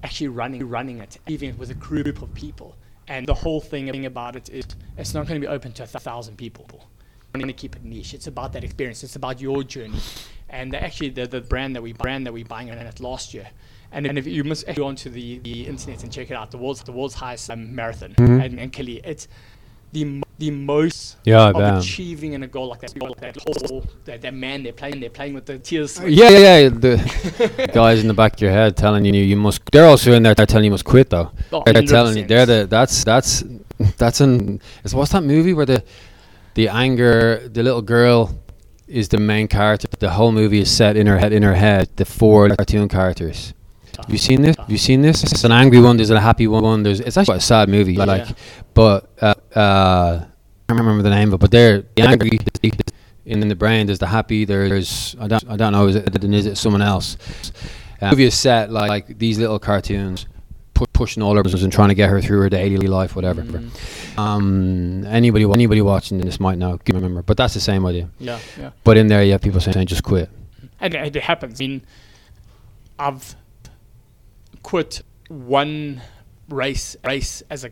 [0.02, 2.76] actually running running it, even with a group of people.
[3.08, 4.64] And the whole thing about it is
[4.96, 6.66] it's not going to be open to a thousand people.
[7.32, 8.14] I'm going to keep it niche.
[8.14, 9.04] It's about that experience.
[9.04, 10.00] It's about your journey.
[10.48, 13.48] And actually, the, the brand that we brand that we buying on it last year.
[13.92, 16.58] And, and if you must go onto the, the internet and check it out, the
[16.58, 18.44] world's the world's highest um, marathon, Mhm.
[18.44, 19.28] and, and Kili, it's
[19.92, 21.78] the the most Yeah, of bet.
[21.78, 22.98] achieving in a goal like that.
[22.98, 25.98] Goal like that whole that, that man they're playing they're playing with the tears.
[26.00, 26.68] Oh, yeah, yeah, yeah.
[26.68, 29.62] The guys in the back of your head telling you you must.
[29.72, 30.34] They're also in there.
[30.34, 31.30] They're telling you must quit though.
[31.52, 33.44] Oh, They're telling you they're the that's that's
[33.96, 34.60] that's an.
[34.84, 35.82] It's what's that movie where the
[36.54, 38.34] the anger the little girl
[38.86, 39.88] is the main character.
[39.98, 41.32] The whole movie is set in her head.
[41.32, 43.52] In her head, the four cartoon characters.
[43.98, 44.56] Have you seen this?
[44.56, 45.22] Have you seen this?
[45.24, 45.96] It's an angry one.
[45.96, 46.82] There's a happy one.
[46.82, 47.94] There's it's actually quite a sad movie.
[47.94, 48.04] Yeah.
[48.04, 48.28] Like,
[48.74, 51.40] but uh, uh, I don't remember the name of it.
[51.40, 52.38] But they're the angry
[53.24, 53.86] in the brain.
[53.86, 54.44] There's the happy.
[54.44, 55.86] There's I don't I don't know.
[55.88, 57.16] Is it is it someone else?
[58.00, 60.26] Uh, movie is set like, like these little cartoons.
[60.74, 63.42] pu- Pushing all her business and trying to get her through her daily life, whatever.
[63.42, 68.08] Mm, Um, anybody, anybody watching this might know, give remember, but that's the same idea.
[68.18, 68.70] yeah, yeah.
[68.84, 70.28] But in there, you have people saying, "Just quit."
[70.80, 71.58] and it, it happens.
[71.60, 71.82] I mean,
[72.98, 73.34] I've
[74.66, 76.02] quit one
[76.48, 77.70] race race as a,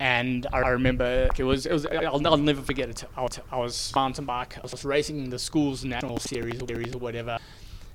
[0.00, 3.04] and I remember it was it was I'll, I'll never forget it.
[3.16, 4.58] I was, I was mountain bike.
[4.58, 7.38] I was racing in the school's national series series or whatever.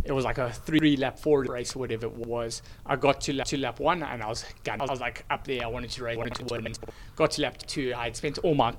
[0.05, 2.61] It was like a three lap four race whatever it was.
[2.86, 4.80] I got to lap, to lap one and I was gun.
[4.80, 5.61] I was like up there.
[5.61, 6.74] I wanted to race, wanted to win.
[7.17, 7.93] Got to lap two.
[7.93, 8.74] I had spent all my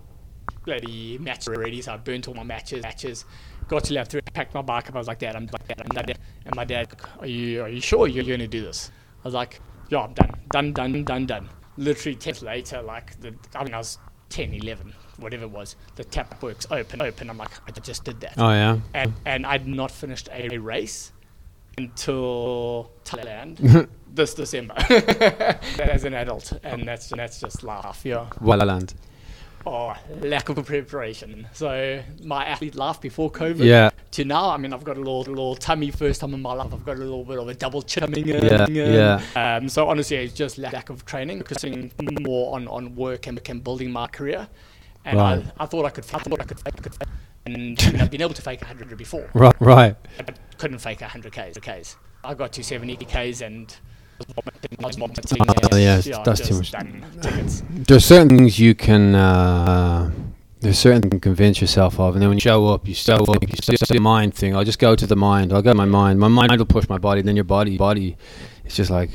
[0.65, 2.83] bloody matches already, so I burnt all my matches.
[2.83, 3.27] Matches.
[3.69, 4.95] Got to lap three, packed my bike up.
[4.95, 6.17] I was like, Dad, I'm like, Dad, I'm done.
[6.47, 6.89] And my dad,
[7.19, 8.91] are you are you sure you're going to do this?
[9.25, 11.49] I was like, Yeah, I'm done, done, done, done, done.
[11.77, 13.99] Literally ten minutes later, like the I mean, I was
[14.31, 15.77] 10, 11, whatever it was.
[15.97, 17.31] The tap works open, open.
[17.31, 18.79] I'm like, I just did that, Oh yeah.
[18.95, 21.13] and and I'd not finished a race
[21.79, 24.75] until Thailand this December
[25.81, 28.27] as an adult, and that's that's just laugh, yeah.
[28.41, 28.95] Wildland.
[29.67, 31.47] Oh, lack of preparation.
[31.53, 33.91] So my athlete life before COVID Yeah.
[34.11, 36.73] to now, I mean, I've got a little little tummy first time in my life.
[36.75, 38.13] I've got a little bit of a double chin.
[38.15, 38.75] Yeah, in.
[38.75, 39.21] yeah.
[39.57, 41.91] Um, so honestly, it's just lack, lack of training, focusing
[42.21, 44.49] more on, on work and, and building my career.
[45.07, 45.45] And Right.
[45.59, 47.09] I, I thought I could, I thought I could fake, could fake.
[47.47, 49.55] and you know, I've been able to fake 100 before, Right.
[49.61, 49.97] Right.
[50.19, 51.57] but couldn't fake 100 k's.
[51.59, 51.97] Ks.
[52.23, 53.75] I got to 70 k's and.
[55.73, 56.73] Oh, yeah, that's too much.
[57.71, 59.15] There's certain things you can.
[59.15, 60.11] Uh,
[60.61, 63.17] there's certain things you convince yourself of, and then when you show up, you show
[63.17, 63.43] up.
[63.43, 64.57] You still the mind thing.
[64.57, 65.53] I'll just go to the mind.
[65.53, 66.19] I'll go to my mind.
[66.19, 67.23] My mind will push my body.
[67.23, 68.17] Then your body, body,
[68.65, 69.11] it's just like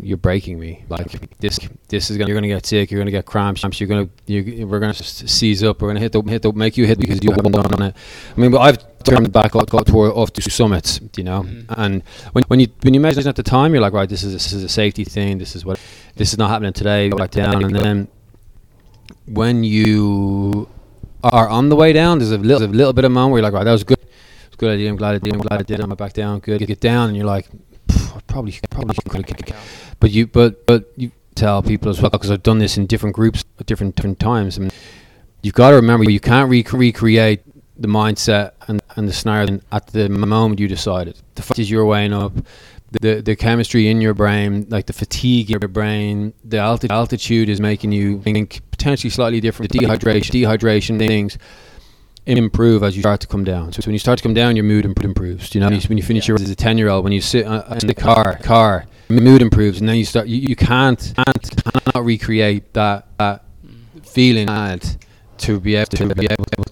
[0.00, 0.84] you're breaking me.
[0.88, 2.28] Like this, this is gonna.
[2.28, 2.90] You're gonna get sick.
[2.90, 3.62] You're gonna get cramps.
[3.78, 4.08] You're gonna.
[4.26, 5.82] You, we're gonna seize up.
[5.82, 7.96] We're gonna hit the hit the make you hit because you haven't done on it.
[8.34, 11.42] I mean, but I've turned back off, off, toward- off to summits, you know.
[11.42, 11.74] Mm-hmm.
[11.76, 12.02] And
[12.32, 14.52] when when you when you measure at the time, you're like, right, this is this
[14.52, 15.36] is a safety thing.
[15.36, 15.78] This is what
[16.16, 17.10] this is not happening today.
[17.10, 18.08] Go back down, and then
[19.26, 20.66] when you
[21.22, 23.40] are on the way down, there's a little, there's a little bit of moment where
[23.40, 23.98] you're like, right, that was good.
[24.46, 24.88] It's a good idea.
[24.88, 25.34] I'm glad I did.
[25.34, 25.80] I'm glad I did.
[25.80, 26.40] I'm back down.
[26.40, 26.62] Good.
[26.62, 27.48] You get down, and you're like,
[27.88, 29.96] "Pff, probably probably could have.
[30.00, 33.14] But you but but you tell people as well because I've done this in different
[33.14, 34.58] groups at different different times.
[34.58, 34.70] I mean,
[35.42, 37.42] you've got to remember you can't rec- recreate
[37.76, 41.20] the mindset and, and the scenario at the moment you decided.
[41.34, 42.32] The fact is you're weighing up
[43.00, 47.48] the the chemistry in your brain, like the fatigue in your brain, the alti- altitude
[47.48, 49.72] is making you think potentially slightly different.
[49.72, 51.38] The dehydration, dehydration things
[52.26, 53.72] improve as you start to come down.
[53.72, 55.54] So when you start to come down, your mood imp- improves.
[55.54, 57.64] You know, when you finish your as a ten year old, when you sit uh,
[57.80, 60.26] in the car, car, your mood improves, and then you start.
[60.28, 63.44] You, you can't, can't cannot recreate that that
[64.02, 64.96] feeling and
[65.38, 66.62] to be able to be able to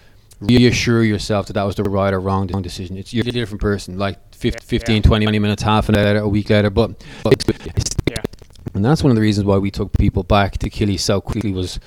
[0.41, 2.97] reassure yourself that that was the right or wrong wrong decision.
[2.97, 5.03] It's you're a different person, like 50, Yeah, 15, yeah.
[5.03, 6.71] 20 minutes, half an hour, a week later.
[6.71, 7.35] But, but
[7.77, 8.17] it's, Yeah.
[8.75, 11.53] and that's one of the reasons why we took people back to Kili so quickly
[11.53, 11.79] was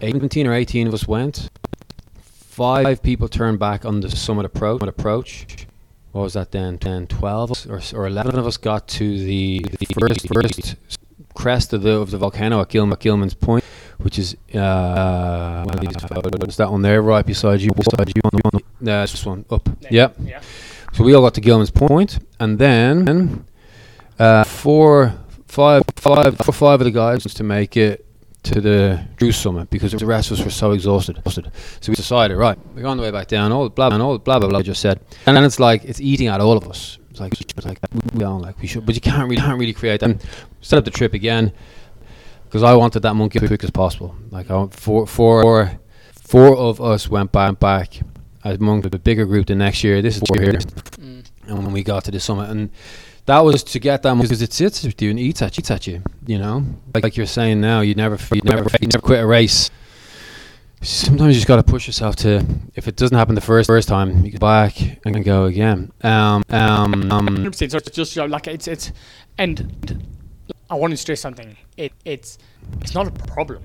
[0.00, 1.50] 17 or 18 of us went.
[2.20, 5.66] Five people turned back on the summit approach, approach
[6.12, 6.78] what was that then?
[6.78, 10.76] 10, 12 or, or 11 of us got to the, the first, first
[11.34, 13.62] crest of the, of the volcano at Gilman, Gilman's Point,
[13.98, 16.56] which is uh, one of these photos.
[16.56, 17.70] That one there, right beside you.
[17.72, 19.68] Beside you on the, no, this one up.
[19.90, 20.16] Yep.
[20.24, 20.40] Yeah.
[20.92, 23.44] So we all got to Gilman's Point, and then
[24.18, 25.14] uh, four,
[25.46, 28.04] five, five, four, five of the guys to make it
[28.52, 31.20] to the Drew Summit because the rest of us were so exhausted.
[31.26, 31.42] So
[31.90, 33.52] we decided, right, we're on the way back down.
[33.52, 34.58] All blah blah all blah blah blah.
[34.58, 36.98] I just said, and then it's like it's eating at all of us.
[37.10, 37.32] It's like
[37.64, 37.78] like
[38.12, 40.24] we don't like we should, but you can't really can't really create that.
[40.60, 41.52] Set up the trip again
[42.44, 44.14] because I wanted that monkey as quick as possible.
[44.30, 45.72] Like I four, four,
[46.12, 48.00] four of us went back back
[48.44, 50.00] as among the bigger group the next year.
[50.02, 51.24] This is four here, Mm.
[51.46, 52.70] and when we got to the summit, and
[53.28, 55.70] that was to get that because it sits with you and eats at you, eats
[55.70, 56.02] at you.
[56.26, 56.64] You know,
[56.94, 59.70] like, like you're saying now, you never, you never, you never quit a race.
[60.80, 62.42] Sometimes you just got to push yourself to.
[62.74, 65.92] If it doesn't happen the first first time, you go back and go again.
[66.02, 67.70] Um, um, um, 100%.
[67.70, 68.92] So it's just like it's it's,
[69.36, 70.06] and
[70.70, 71.54] I want to stress something.
[71.76, 72.38] It it's
[72.80, 73.62] it's not a problem.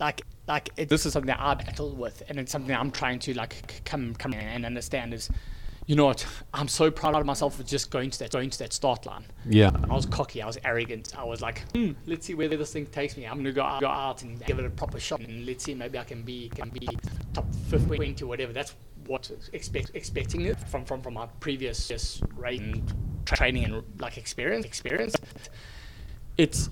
[0.00, 3.20] Like like it, this is something that I battle with, and it's something I'm trying
[3.20, 5.14] to like come come in and understand.
[5.14, 5.30] Is
[5.88, 6.26] you know what?
[6.52, 9.24] I'm so proud of myself for just going to that going to that start line.
[9.48, 10.42] yeah, I was cocky.
[10.42, 11.18] I was arrogant.
[11.18, 13.24] I was like, hmm, let's see where this thing takes me.
[13.24, 15.74] I'm gonna go out, go out and give it a proper shot, and let's see
[15.74, 16.86] maybe I can be can be
[17.32, 18.52] top 50, 20 or whatever.
[18.52, 18.74] That's
[19.06, 22.60] what expect expecting it from from from my previous just race
[23.24, 25.16] training and like experience experience.
[26.36, 26.68] It's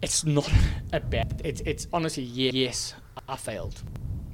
[0.00, 0.48] it's not
[0.92, 1.42] a bad.
[1.44, 2.94] It's it's honestly yeah, yes,
[3.28, 3.82] I failed.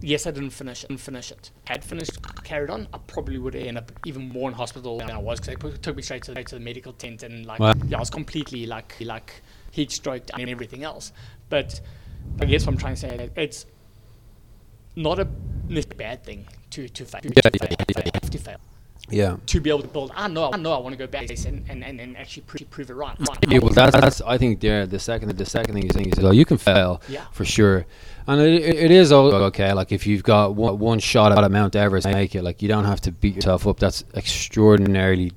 [0.05, 1.51] Yes, I didn't finish didn't finish it.
[1.65, 5.11] Had finished, carried on, I probably would have ended up even more in hospital than
[5.11, 7.59] I was because they put, took me straight to, to the medical tent and like
[7.59, 7.73] Wow.
[7.89, 9.41] yeah, I was completely like like
[9.71, 11.13] heat stroked and everything else.
[11.49, 11.81] But
[12.39, 13.65] I guess what I'm trying to say that it's
[14.95, 17.23] not a bad thing to to fail.
[17.23, 18.61] To Yeah, fail, yeah, yeah, fail, have to fail.
[19.11, 19.37] Yeah.
[19.47, 21.65] To be able to build, I know, I know, I want to go back and
[21.69, 23.17] and, and, and actually prove, prove it right.
[23.49, 26.23] Yeah, well, that's, that's I think there the second the second thing you think is
[26.23, 27.25] well, you can fail Yeah.
[27.33, 27.85] for sure,
[28.27, 29.73] and it, it is okay.
[29.75, 32.43] Like if you've got one, one shot at Mount Everest, make it.
[32.43, 33.79] Like you don't have to beat yourself up.
[33.79, 35.33] That's extraordinarily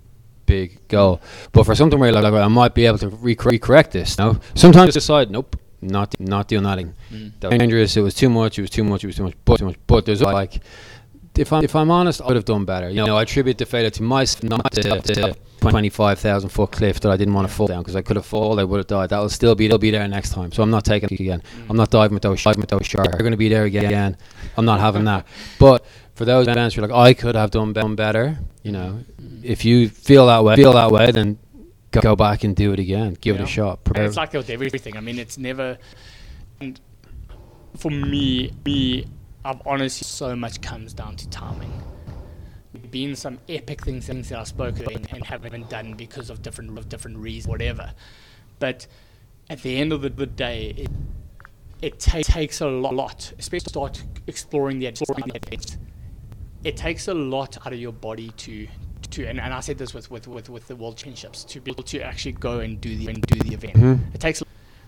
[0.45, 1.21] big goal.
[1.51, 4.17] But for something where you're like, I might be able to recor- recorrect this.
[4.17, 6.93] No, sometimes decide, nope, not not doing nothing.
[7.11, 7.33] Mm.
[7.41, 7.97] That was dangerous.
[7.97, 8.57] It was too much.
[8.57, 9.03] It was too much.
[9.03, 9.33] It was too much.
[9.43, 9.75] But too much.
[9.87, 10.61] But there's like.
[11.37, 12.89] If I'm, if I'm honest, I would have done better.
[12.89, 17.11] You know, I attribute the failure to myself, not to the 25,000 foot cliff that
[17.11, 19.09] I didn't want to fall down because I could have fallen, I would have died.
[19.09, 20.51] That'll still be, they'll be there next time.
[20.51, 21.41] So I'm not taking it again.
[21.41, 21.69] Mm.
[21.69, 23.09] I'm not diving with those, diving with those sharks.
[23.09, 24.17] They're going to be there again.
[24.55, 25.27] I'm not having that.
[25.59, 25.85] But
[26.15, 28.39] for those events, you're like, I could have done, done better.
[28.63, 29.43] You know, mm.
[29.43, 31.37] if you feel that way, feel that way, then
[31.91, 33.17] go, go back and do it again.
[33.19, 33.83] Give it a shot.
[33.83, 34.05] Prepare.
[34.05, 34.97] it's like with everything.
[34.97, 35.77] I mean, it's never.
[36.59, 36.79] And
[37.77, 39.05] for me, me,
[39.47, 41.71] I've honestly so much comes down to timing.
[42.91, 46.77] Been some epic things, things that I've spoken and haven't been done because of different
[46.77, 47.93] of different reasons, whatever.
[48.59, 48.87] But
[49.49, 50.91] at the end of the, the day, it,
[51.81, 55.77] it ta- takes a lot, lot, especially to start exploring the the.
[56.65, 58.67] It takes a lot out of your body to
[59.11, 61.71] to and, and I said this with, with, with, with the world championships to be
[61.71, 63.75] able to actually go and do the and do the event.
[63.75, 64.13] Mhm.
[64.13, 64.43] It takes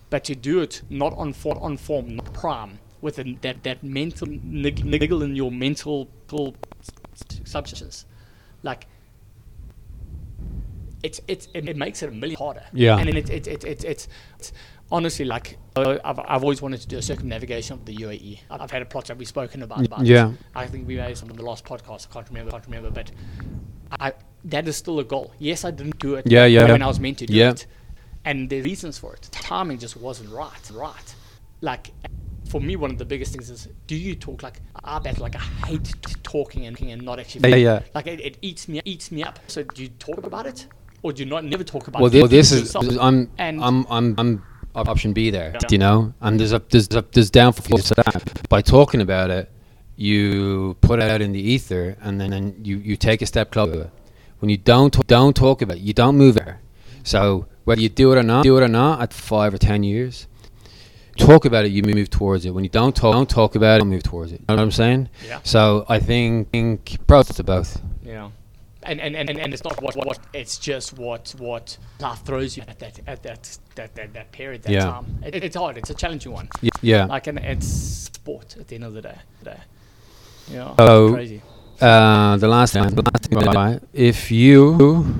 [0.10, 3.84] but to do it not on form, on form, not prime, with a, that that
[3.84, 6.10] mental nig- niggle in your mental
[7.45, 8.06] substance,
[8.64, 8.88] like
[11.04, 12.64] it's it's it, it makes it a million harder.
[12.74, 12.97] Yeah.
[12.97, 14.52] and then it's it's it's it's, it's, it's
[14.91, 18.39] honestly like uh, I've, I've always wanted to do a circumnavigation of the UAE.
[18.50, 19.86] I've I've had a project we've spoken about.
[19.86, 20.32] about Yeah.
[20.32, 20.36] it.
[20.56, 22.08] I think we made some in the last podcast.
[22.10, 22.52] I can't remember.
[22.52, 23.12] Can't remember, but
[23.91, 24.14] I
[24.45, 25.32] that is still a goal.
[25.39, 26.26] Yes, I didn't do it.
[26.30, 26.66] Yeah, yeah.
[26.70, 27.52] When I was meant to do Yeah.
[27.52, 27.66] it,
[28.26, 30.72] and the reasons for it, timing just wasn't right.
[30.74, 31.16] Right,
[31.62, 31.91] like.
[32.50, 35.20] For me, one of the biggest things is: Do you talk like I bet?
[35.20, 37.50] Like I hate t- talking and, and not actually.
[37.50, 37.80] Yeah, yeah.
[37.93, 39.39] Like it, it eats me eats me up.
[39.47, 40.68] So do you talk about it,
[41.04, 42.22] or do you not never talk about well, it?
[42.22, 44.43] Keep this is I'm And- I'm I'm I'm
[44.76, 45.52] option B there.
[45.54, 45.60] Yeah.
[45.60, 46.14] Do you know?
[46.22, 48.50] And there's a there's a, there's downfalls to that.
[48.50, 49.52] By talking about it,
[49.95, 53.52] you put it out in the ether, and then, then you you take a step
[53.52, 53.91] closer.
[54.39, 56.62] When you don't don't talk about it, you don't move there.
[57.04, 59.84] So whether you do it or not, do it or not, at five or ten
[59.84, 60.28] years,
[61.20, 62.52] talk about it, you move towards it.
[62.52, 64.40] When you don't talk, don't talk about it, move towards it.
[64.42, 65.10] You know what I'm saying?
[65.28, 65.40] Yeah.
[65.44, 67.82] So I think, think both to both.
[68.04, 68.30] Yeah.
[68.84, 72.64] And, and, and, and it's not what, what it's just what what life throws you
[72.68, 74.86] at that at that that, that, that period that Yeah.
[74.86, 75.22] time.
[75.26, 75.78] It, it's hard.
[75.78, 76.48] It's a challenging one.
[76.82, 77.06] Yeah.
[77.06, 79.18] Like and it's sport at the end of the day.
[79.44, 79.58] day.
[80.50, 80.76] Yeah.
[80.78, 81.42] So- crazy.
[81.82, 85.16] Uh, the last thing, the last thing if you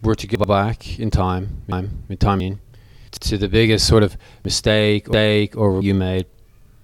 [0.00, 2.60] were to go back in time, time, in time in,
[3.12, 6.26] to the biggest sort of mistake, mistake or you made,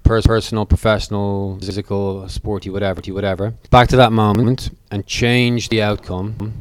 [0.02, 6.52] pers- personal, professional, physical, sporty, whatever, whatever, back to that moment and change the outcome,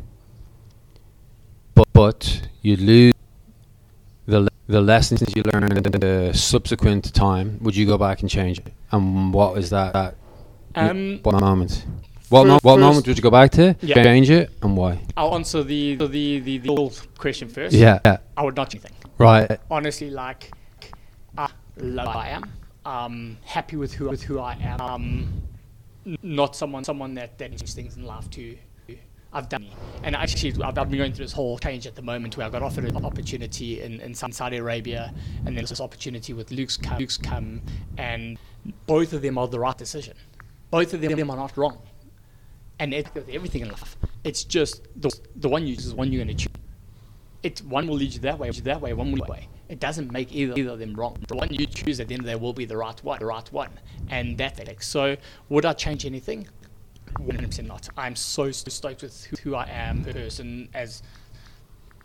[1.93, 3.13] but you lose
[4.25, 7.59] the le- the lessons you learned in the subsequent time.
[7.61, 8.73] Would you go back and change it?
[8.91, 9.93] And what was that?
[9.93, 10.15] that
[10.75, 11.85] Um, what moment?
[12.29, 13.75] What, mo- what moment would you go back to?
[13.81, 14.01] Yeah.
[14.03, 14.99] Change it and why?
[15.17, 17.75] I'll answer the the the, the, the old question first.
[17.75, 17.99] Yeah.
[18.05, 18.17] yeah.
[18.37, 19.02] I would not change anything.
[19.17, 19.59] Right.
[19.69, 20.51] honestly like
[21.37, 22.43] I love I am.
[22.85, 24.81] Um, happy with who with who I am.
[24.81, 25.43] Um,
[26.21, 28.57] not someone someone that that changes things in life to.
[29.35, 29.65] I've done,
[30.03, 32.51] and actually I've, I've been going through this whole change at the moment where I
[32.51, 36.77] got offered an opportunity in, in Saudi Arabia, and then there's this opportunity with Luke's
[36.77, 37.59] come, Luke's come,
[37.97, 38.37] and
[38.85, 40.15] both of them are the right decision.
[40.69, 41.79] Both of them are not wrong,
[42.77, 46.11] and it, everything in life, it's just the the one you choose is the one
[46.11, 46.62] you're going to choose
[47.43, 49.49] it one will lead you that way, that way, one will lead you that way.
[49.69, 51.17] It doesn't make either, either of them wrong.
[51.27, 53.19] The one you choose at the end of the day will be the right one,
[53.19, 53.69] the right one,
[54.09, 54.83] and that's it.
[54.83, 55.17] So
[55.49, 56.47] would I change anything?
[57.19, 57.89] 100% not.
[57.97, 61.03] I'm so, so stoked with who, who I am, person as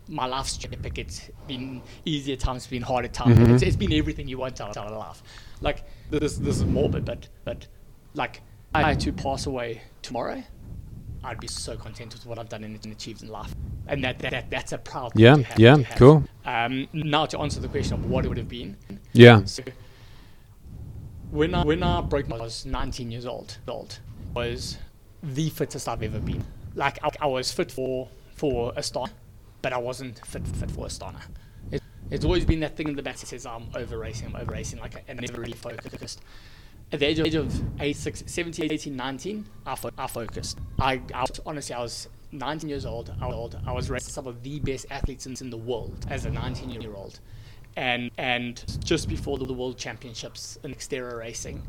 [0.07, 0.97] my life's epic.
[0.97, 3.37] It's been easier times, it's been harder times.
[3.37, 3.53] Mhm.
[3.53, 5.23] It's, it's been everything you want out of life.
[5.61, 7.67] Like this, this is morbid, but but
[8.13, 8.41] like
[8.73, 10.43] I had to pass away tomorrow.
[11.23, 13.53] I'd be so content with what I've done and achieved in life,
[13.87, 15.35] and that, that, that that's a proud thing Yeah.
[15.35, 15.75] to have, Yeah.
[15.75, 15.97] to have.
[15.97, 16.23] Cool.
[16.45, 18.77] Um, now to answer the question of what it would have been.
[19.13, 19.43] Yeah.
[19.45, 19.63] So
[21.31, 23.57] when I when I broke, my, I was 19 years old.
[23.67, 23.99] Old
[24.33, 24.77] was
[25.21, 26.43] the fittest I've ever been.
[26.75, 29.09] Like I, I was fit for for Astana,
[29.61, 31.19] but I wasn't fit fit for Astana.
[31.71, 34.35] It, it's always been that thing in the back that says I'm over racing, I'm
[34.37, 36.21] over racing, like and never really focused.
[36.91, 40.57] At the age of, age of 8, 6, 17, 18, 19, I, fo- I focused.
[40.79, 43.13] I, I honestly, I was 19 years old.
[43.21, 43.59] I was, old.
[43.67, 46.69] I was racing some of the best athletes in, in the world as a 19
[46.69, 47.19] year old.
[47.75, 51.61] And, and just before the World Championships in Xterra racing,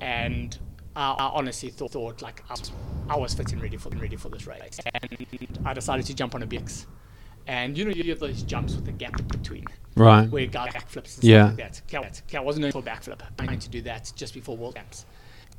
[0.00, 0.56] and
[0.94, 2.72] I, I honestly thought, thought like I was,
[3.08, 6.34] I was fit and ready for ready for this race, and I decided to jump
[6.34, 6.86] on a BX.
[7.46, 9.66] And you know you have those jumps with the gap between,
[9.96, 10.28] Right.
[10.30, 11.46] where guy backflips and Yeah.
[11.48, 12.22] stuff like that.
[12.28, 13.20] Okay, I wasn't going for backflip.
[13.38, 15.04] I'm going to do that just before World Champs.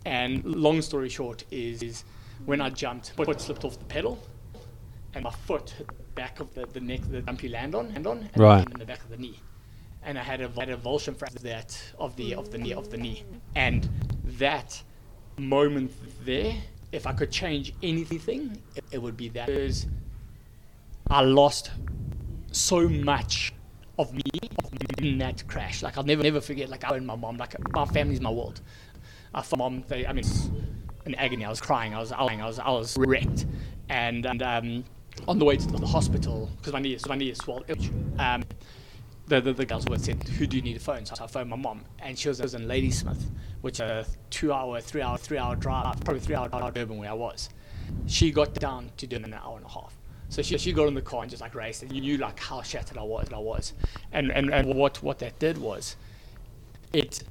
[0.06, 2.04] And long story short is, is
[2.46, 4.22] when I jumped, foot slipped off the pedal,
[5.14, 7.92] and my foot hit the back of the, the neck, the jump you land on,
[7.96, 8.66] and on, and Right.
[8.72, 9.40] in the back of the knee.
[10.06, 12.90] And I had a, had a avulsion fracture that of the of the knee of
[12.90, 13.24] the knee,
[13.56, 13.88] and
[14.26, 14.82] that
[15.38, 15.92] moment
[16.26, 16.54] there,
[16.92, 19.48] if I could change anything, it, it would be that.
[19.48, 19.86] Because
[21.10, 21.72] I lost
[22.52, 23.54] so much
[24.00, 24.22] of me
[24.98, 25.84] in that crash.
[25.84, 26.70] Like I'll never never forget.
[26.70, 27.38] Like I and my mom.
[27.38, 28.62] Like my family's my world.
[29.34, 29.84] I thought mom.
[29.88, 30.26] They, I mean,
[31.06, 31.46] in agony.
[31.46, 31.94] I was crying.
[31.94, 33.46] I was I was I was wrecked.
[33.90, 34.84] And, and um,
[35.28, 38.16] on the way to the hospital because my knee is my knee is swollen.
[38.18, 38.44] Um,
[39.28, 41.06] the, the, the girls were said, who do you need a phone?
[41.06, 43.32] So I phoned my mom, and she was, was in Ladysmith,
[43.62, 47.50] which is a two-hour, three-hour, three-hour drive, probably three-hour drive Durban where I was.
[48.06, 49.96] She got down to Durban in an hour and a half.
[50.34, 52.40] So she, she got in the car and just like raced, and you knew like
[52.40, 53.28] how shattered I was.
[53.28, 53.74] And I was,
[54.12, 55.96] and and, and what what that did was,
[56.92, 57.22] it.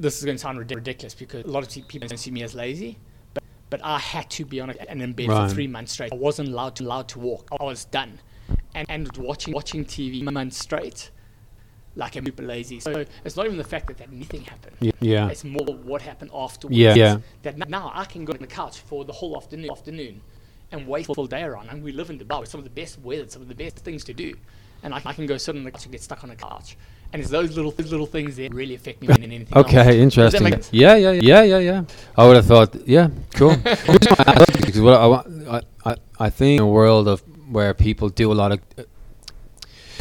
[0.00, 2.42] This is going to sound ridic- ridiculous because a lot of people don't see me
[2.42, 2.98] as lazy,
[3.34, 5.48] but but I had to be on it and in bed Right.
[5.48, 6.12] for three months straight.
[6.12, 7.48] I wasn't allowed to allowed to walk.
[7.60, 8.18] I was done,
[8.74, 11.12] and and watching watching TV months straight,
[11.94, 12.80] like I'm super lazy.
[12.80, 14.92] So it's not even the fact that that anything happened.
[15.00, 15.28] Yeah.
[15.28, 16.76] It's more what happened afterwards.
[16.76, 16.94] Yeah.
[16.96, 17.18] Yeah.
[17.42, 20.20] That now I can go on the couch for the whole afternoon, afternoon,
[20.74, 21.68] and wait for the full day around.
[21.70, 23.76] And we live in Dubai with some of the best weather, some of the best
[23.76, 24.34] things to do.
[24.82, 26.76] And I, I can go sit on the couch and get stuck on the couch.
[27.12, 29.66] And it's those little those little things that really affect me more than anything else.
[29.66, 30.60] Okay, that interesting.
[30.72, 31.84] Yeah, yeah, yeah, yeah, yeah.
[32.16, 33.56] I would have thought, yeah, cool.
[33.56, 38.34] because what I, want, I, I, think in a world of where people do a
[38.34, 38.82] lot of uh,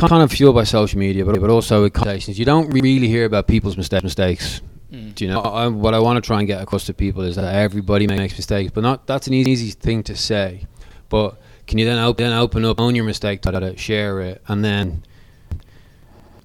[0.07, 3.25] kind of fueled by social media, but but also with conversations, you don't really hear
[3.25, 4.61] about people's mistake, mistakes.
[4.93, 5.15] Mm.
[5.15, 5.41] Do you know?
[5.41, 8.37] I, what I want to try and get across to people is that everybody makes
[8.37, 10.67] mistakes, but not that's an easy, easy thing to say.
[11.09, 14.41] But can you then open, then open up, own your mistake, to it, share it,
[14.47, 15.03] and then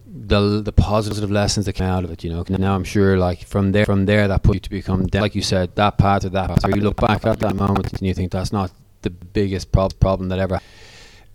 [0.06, 2.24] the the positive lessons that came out of it.
[2.24, 5.06] You know, now I'm sure like from there from there that put you to become
[5.06, 6.64] de- like you said that path or that path.
[6.64, 8.72] Where you look back at that moment and you think that's not
[9.02, 10.60] the biggest prob- problem that ever.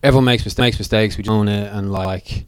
[0.01, 0.63] Everyone makes mistakes.
[0.63, 1.17] Makes mistakes.
[1.17, 2.45] We own it and like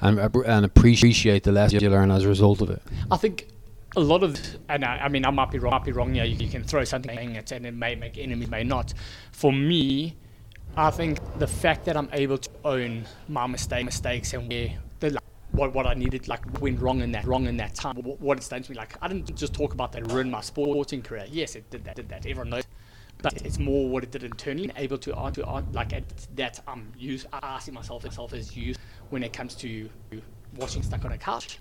[0.00, 2.82] and and appreciate the lessons you learn as a result of it.
[3.10, 3.48] I think
[3.96, 4.38] a lot of,
[4.68, 5.72] and I, I mean, I might be wrong.
[5.72, 6.14] Might be wrong.
[6.14, 8.94] Yeah, you, you can throw something at and it may make enemies, may not.
[9.32, 10.16] For me,
[10.76, 15.10] I think the fact that I'm able to own my mistake, mistakes, and where the
[15.10, 15.22] like,
[15.52, 17.96] what what I needed like went wrong in that wrong in that time.
[17.96, 18.76] What, what it's done to me.
[18.76, 21.26] Like I didn't just talk about that ruined my sporting career.
[21.30, 21.96] Yes, it did that.
[21.96, 22.26] Did that.
[22.26, 22.64] Everyone knows.
[23.22, 26.04] But it's more what it did internally, able to uh, to on like at
[26.36, 27.26] that um, I'm used.
[27.32, 28.80] I see myself myself as used
[29.10, 29.88] when it comes to
[30.56, 31.58] watching stuck on a couch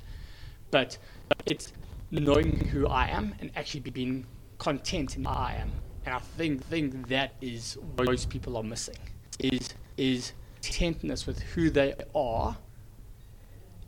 [0.73, 0.97] but
[1.45, 1.71] it's
[2.19, 4.25] knowing who I am and actually be- being
[4.57, 5.71] content in who I am.
[6.05, 8.97] And I think think that is what most people are missing
[9.39, 12.57] is is contentness with who they are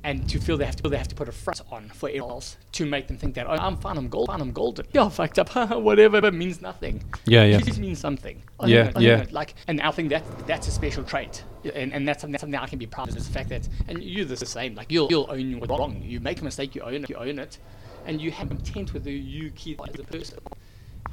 [0.04, 2.30] and to feel they have to they have to put a front on for everyone
[2.30, 4.86] else to make them think that oh, I'm fine, I'm gold, fine, I'm golden.
[4.94, 5.50] Yeah, fucked up,
[5.82, 7.04] whatever, but means nothing.
[7.26, 7.58] Yeah, yeah.
[7.58, 8.42] It just means something.
[8.64, 9.26] Yeah, yeah.
[9.32, 12.60] Like, and I think that that's a special trait, and, and that's something, that's something
[12.60, 13.18] I can be proud of.
[13.18, 14.76] Is the fact that, and you're the same.
[14.76, 16.00] Like you'll you'll own what's wrong.
[16.04, 17.58] You make a mistake, you own it, you own it,
[18.06, 20.39] and you have intent with who you keep as a person.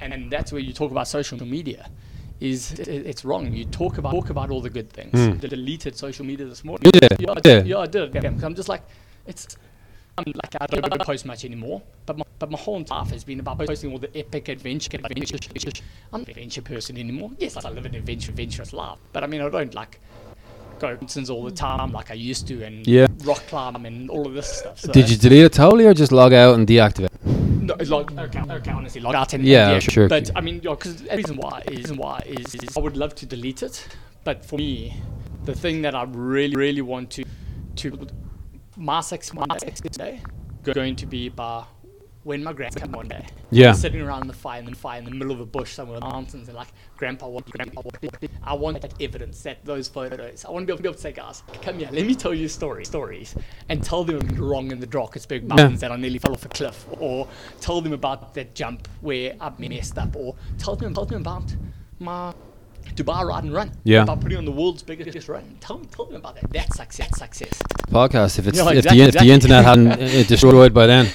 [0.01, 1.89] And, and that's where you talk about social media.
[2.41, 3.53] Is it- it's wrong?
[3.53, 5.13] You talk about talk about all the good things.
[5.13, 5.41] Mm.
[5.41, 6.91] The deleted social media this morning.
[6.95, 7.41] Yeah, yeah, I yeah.
[7.41, 8.17] did, yeah, I did.
[8.45, 8.83] I'm just like,
[9.27, 9.57] it's.
[10.19, 13.41] I'm like I don't post much anymore, but my, but my whole life has been
[13.41, 14.91] about posting all the epic adventure.
[14.99, 15.39] adventure
[16.13, 17.31] I'm not an adventure person anymore.
[17.39, 20.01] Yes, I live an adventure, adventurous life, but I mean I don't like
[20.83, 21.67] go mountains all the hmm.
[21.69, 23.07] time like I used to, and Yeah.
[23.25, 24.77] rock climb and all of this stuff.
[24.81, 27.11] So Did you delete it totally or just log out and deactivate?
[27.69, 30.09] no, it's like okay, okay, honestly, log out and Yeah, and sure.
[30.09, 33.15] But I mean, because the reason why is reason why is, is I would love
[33.17, 33.77] to delete it,
[34.25, 34.97] but for me,
[35.45, 37.25] the thing that I really really want to
[37.77, 38.07] to
[38.77, 40.21] my sex my sex day
[40.63, 41.65] going to be by
[42.25, 43.27] when my grandpa come one day.
[43.51, 43.73] Yeah.
[43.73, 46.01] Sitting around the fire in the fire in the middle of a bush somewhere in
[46.01, 47.97] the mountains and like grandpa what grandpa what
[48.43, 50.45] I want that evidence, that those photos.
[50.45, 52.35] I want to be able, be able to say, guys, come here, let me tell
[52.35, 53.35] you stories stories
[53.69, 56.49] and tell them I'm wrong in the Drakensberg mountains that I nearly fell off a
[56.49, 57.29] cliff or
[57.61, 61.55] tell them about that jump where I messed up or tell them tell them about
[61.99, 62.33] my
[62.95, 63.73] Dubai ride and run.
[63.85, 64.03] Yeah.
[64.03, 65.57] About putting on the world's biggest run.
[65.61, 66.51] Tell them, tell them about that.
[66.53, 67.19] That's success.
[67.19, 67.53] Success.
[67.91, 69.97] podcast if it's if, exactly, the, if the internet hadn't uh,
[70.29, 71.09] destroyed by then.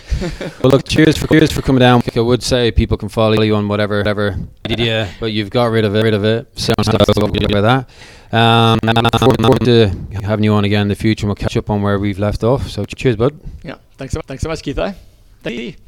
[0.62, 2.02] well, look, cheers for cheers for coming down.
[2.16, 4.38] I would say people can follow you on whatever whatever
[4.70, 6.04] idea, but you've got rid of it.
[6.04, 6.48] Rid of it.
[6.60, 7.90] So by that.
[8.32, 9.90] Um, and I look forward to
[10.24, 12.44] having you on again in the future, and we'll catch up on where we've left
[12.44, 12.70] off.
[12.70, 13.40] So cheers, bud.
[13.64, 13.76] Yeah.
[13.98, 14.26] Thanks so much.
[14.26, 14.78] Thanks so much, Keith.
[14.78, 14.94] eh?
[15.44, 15.87] Thank you.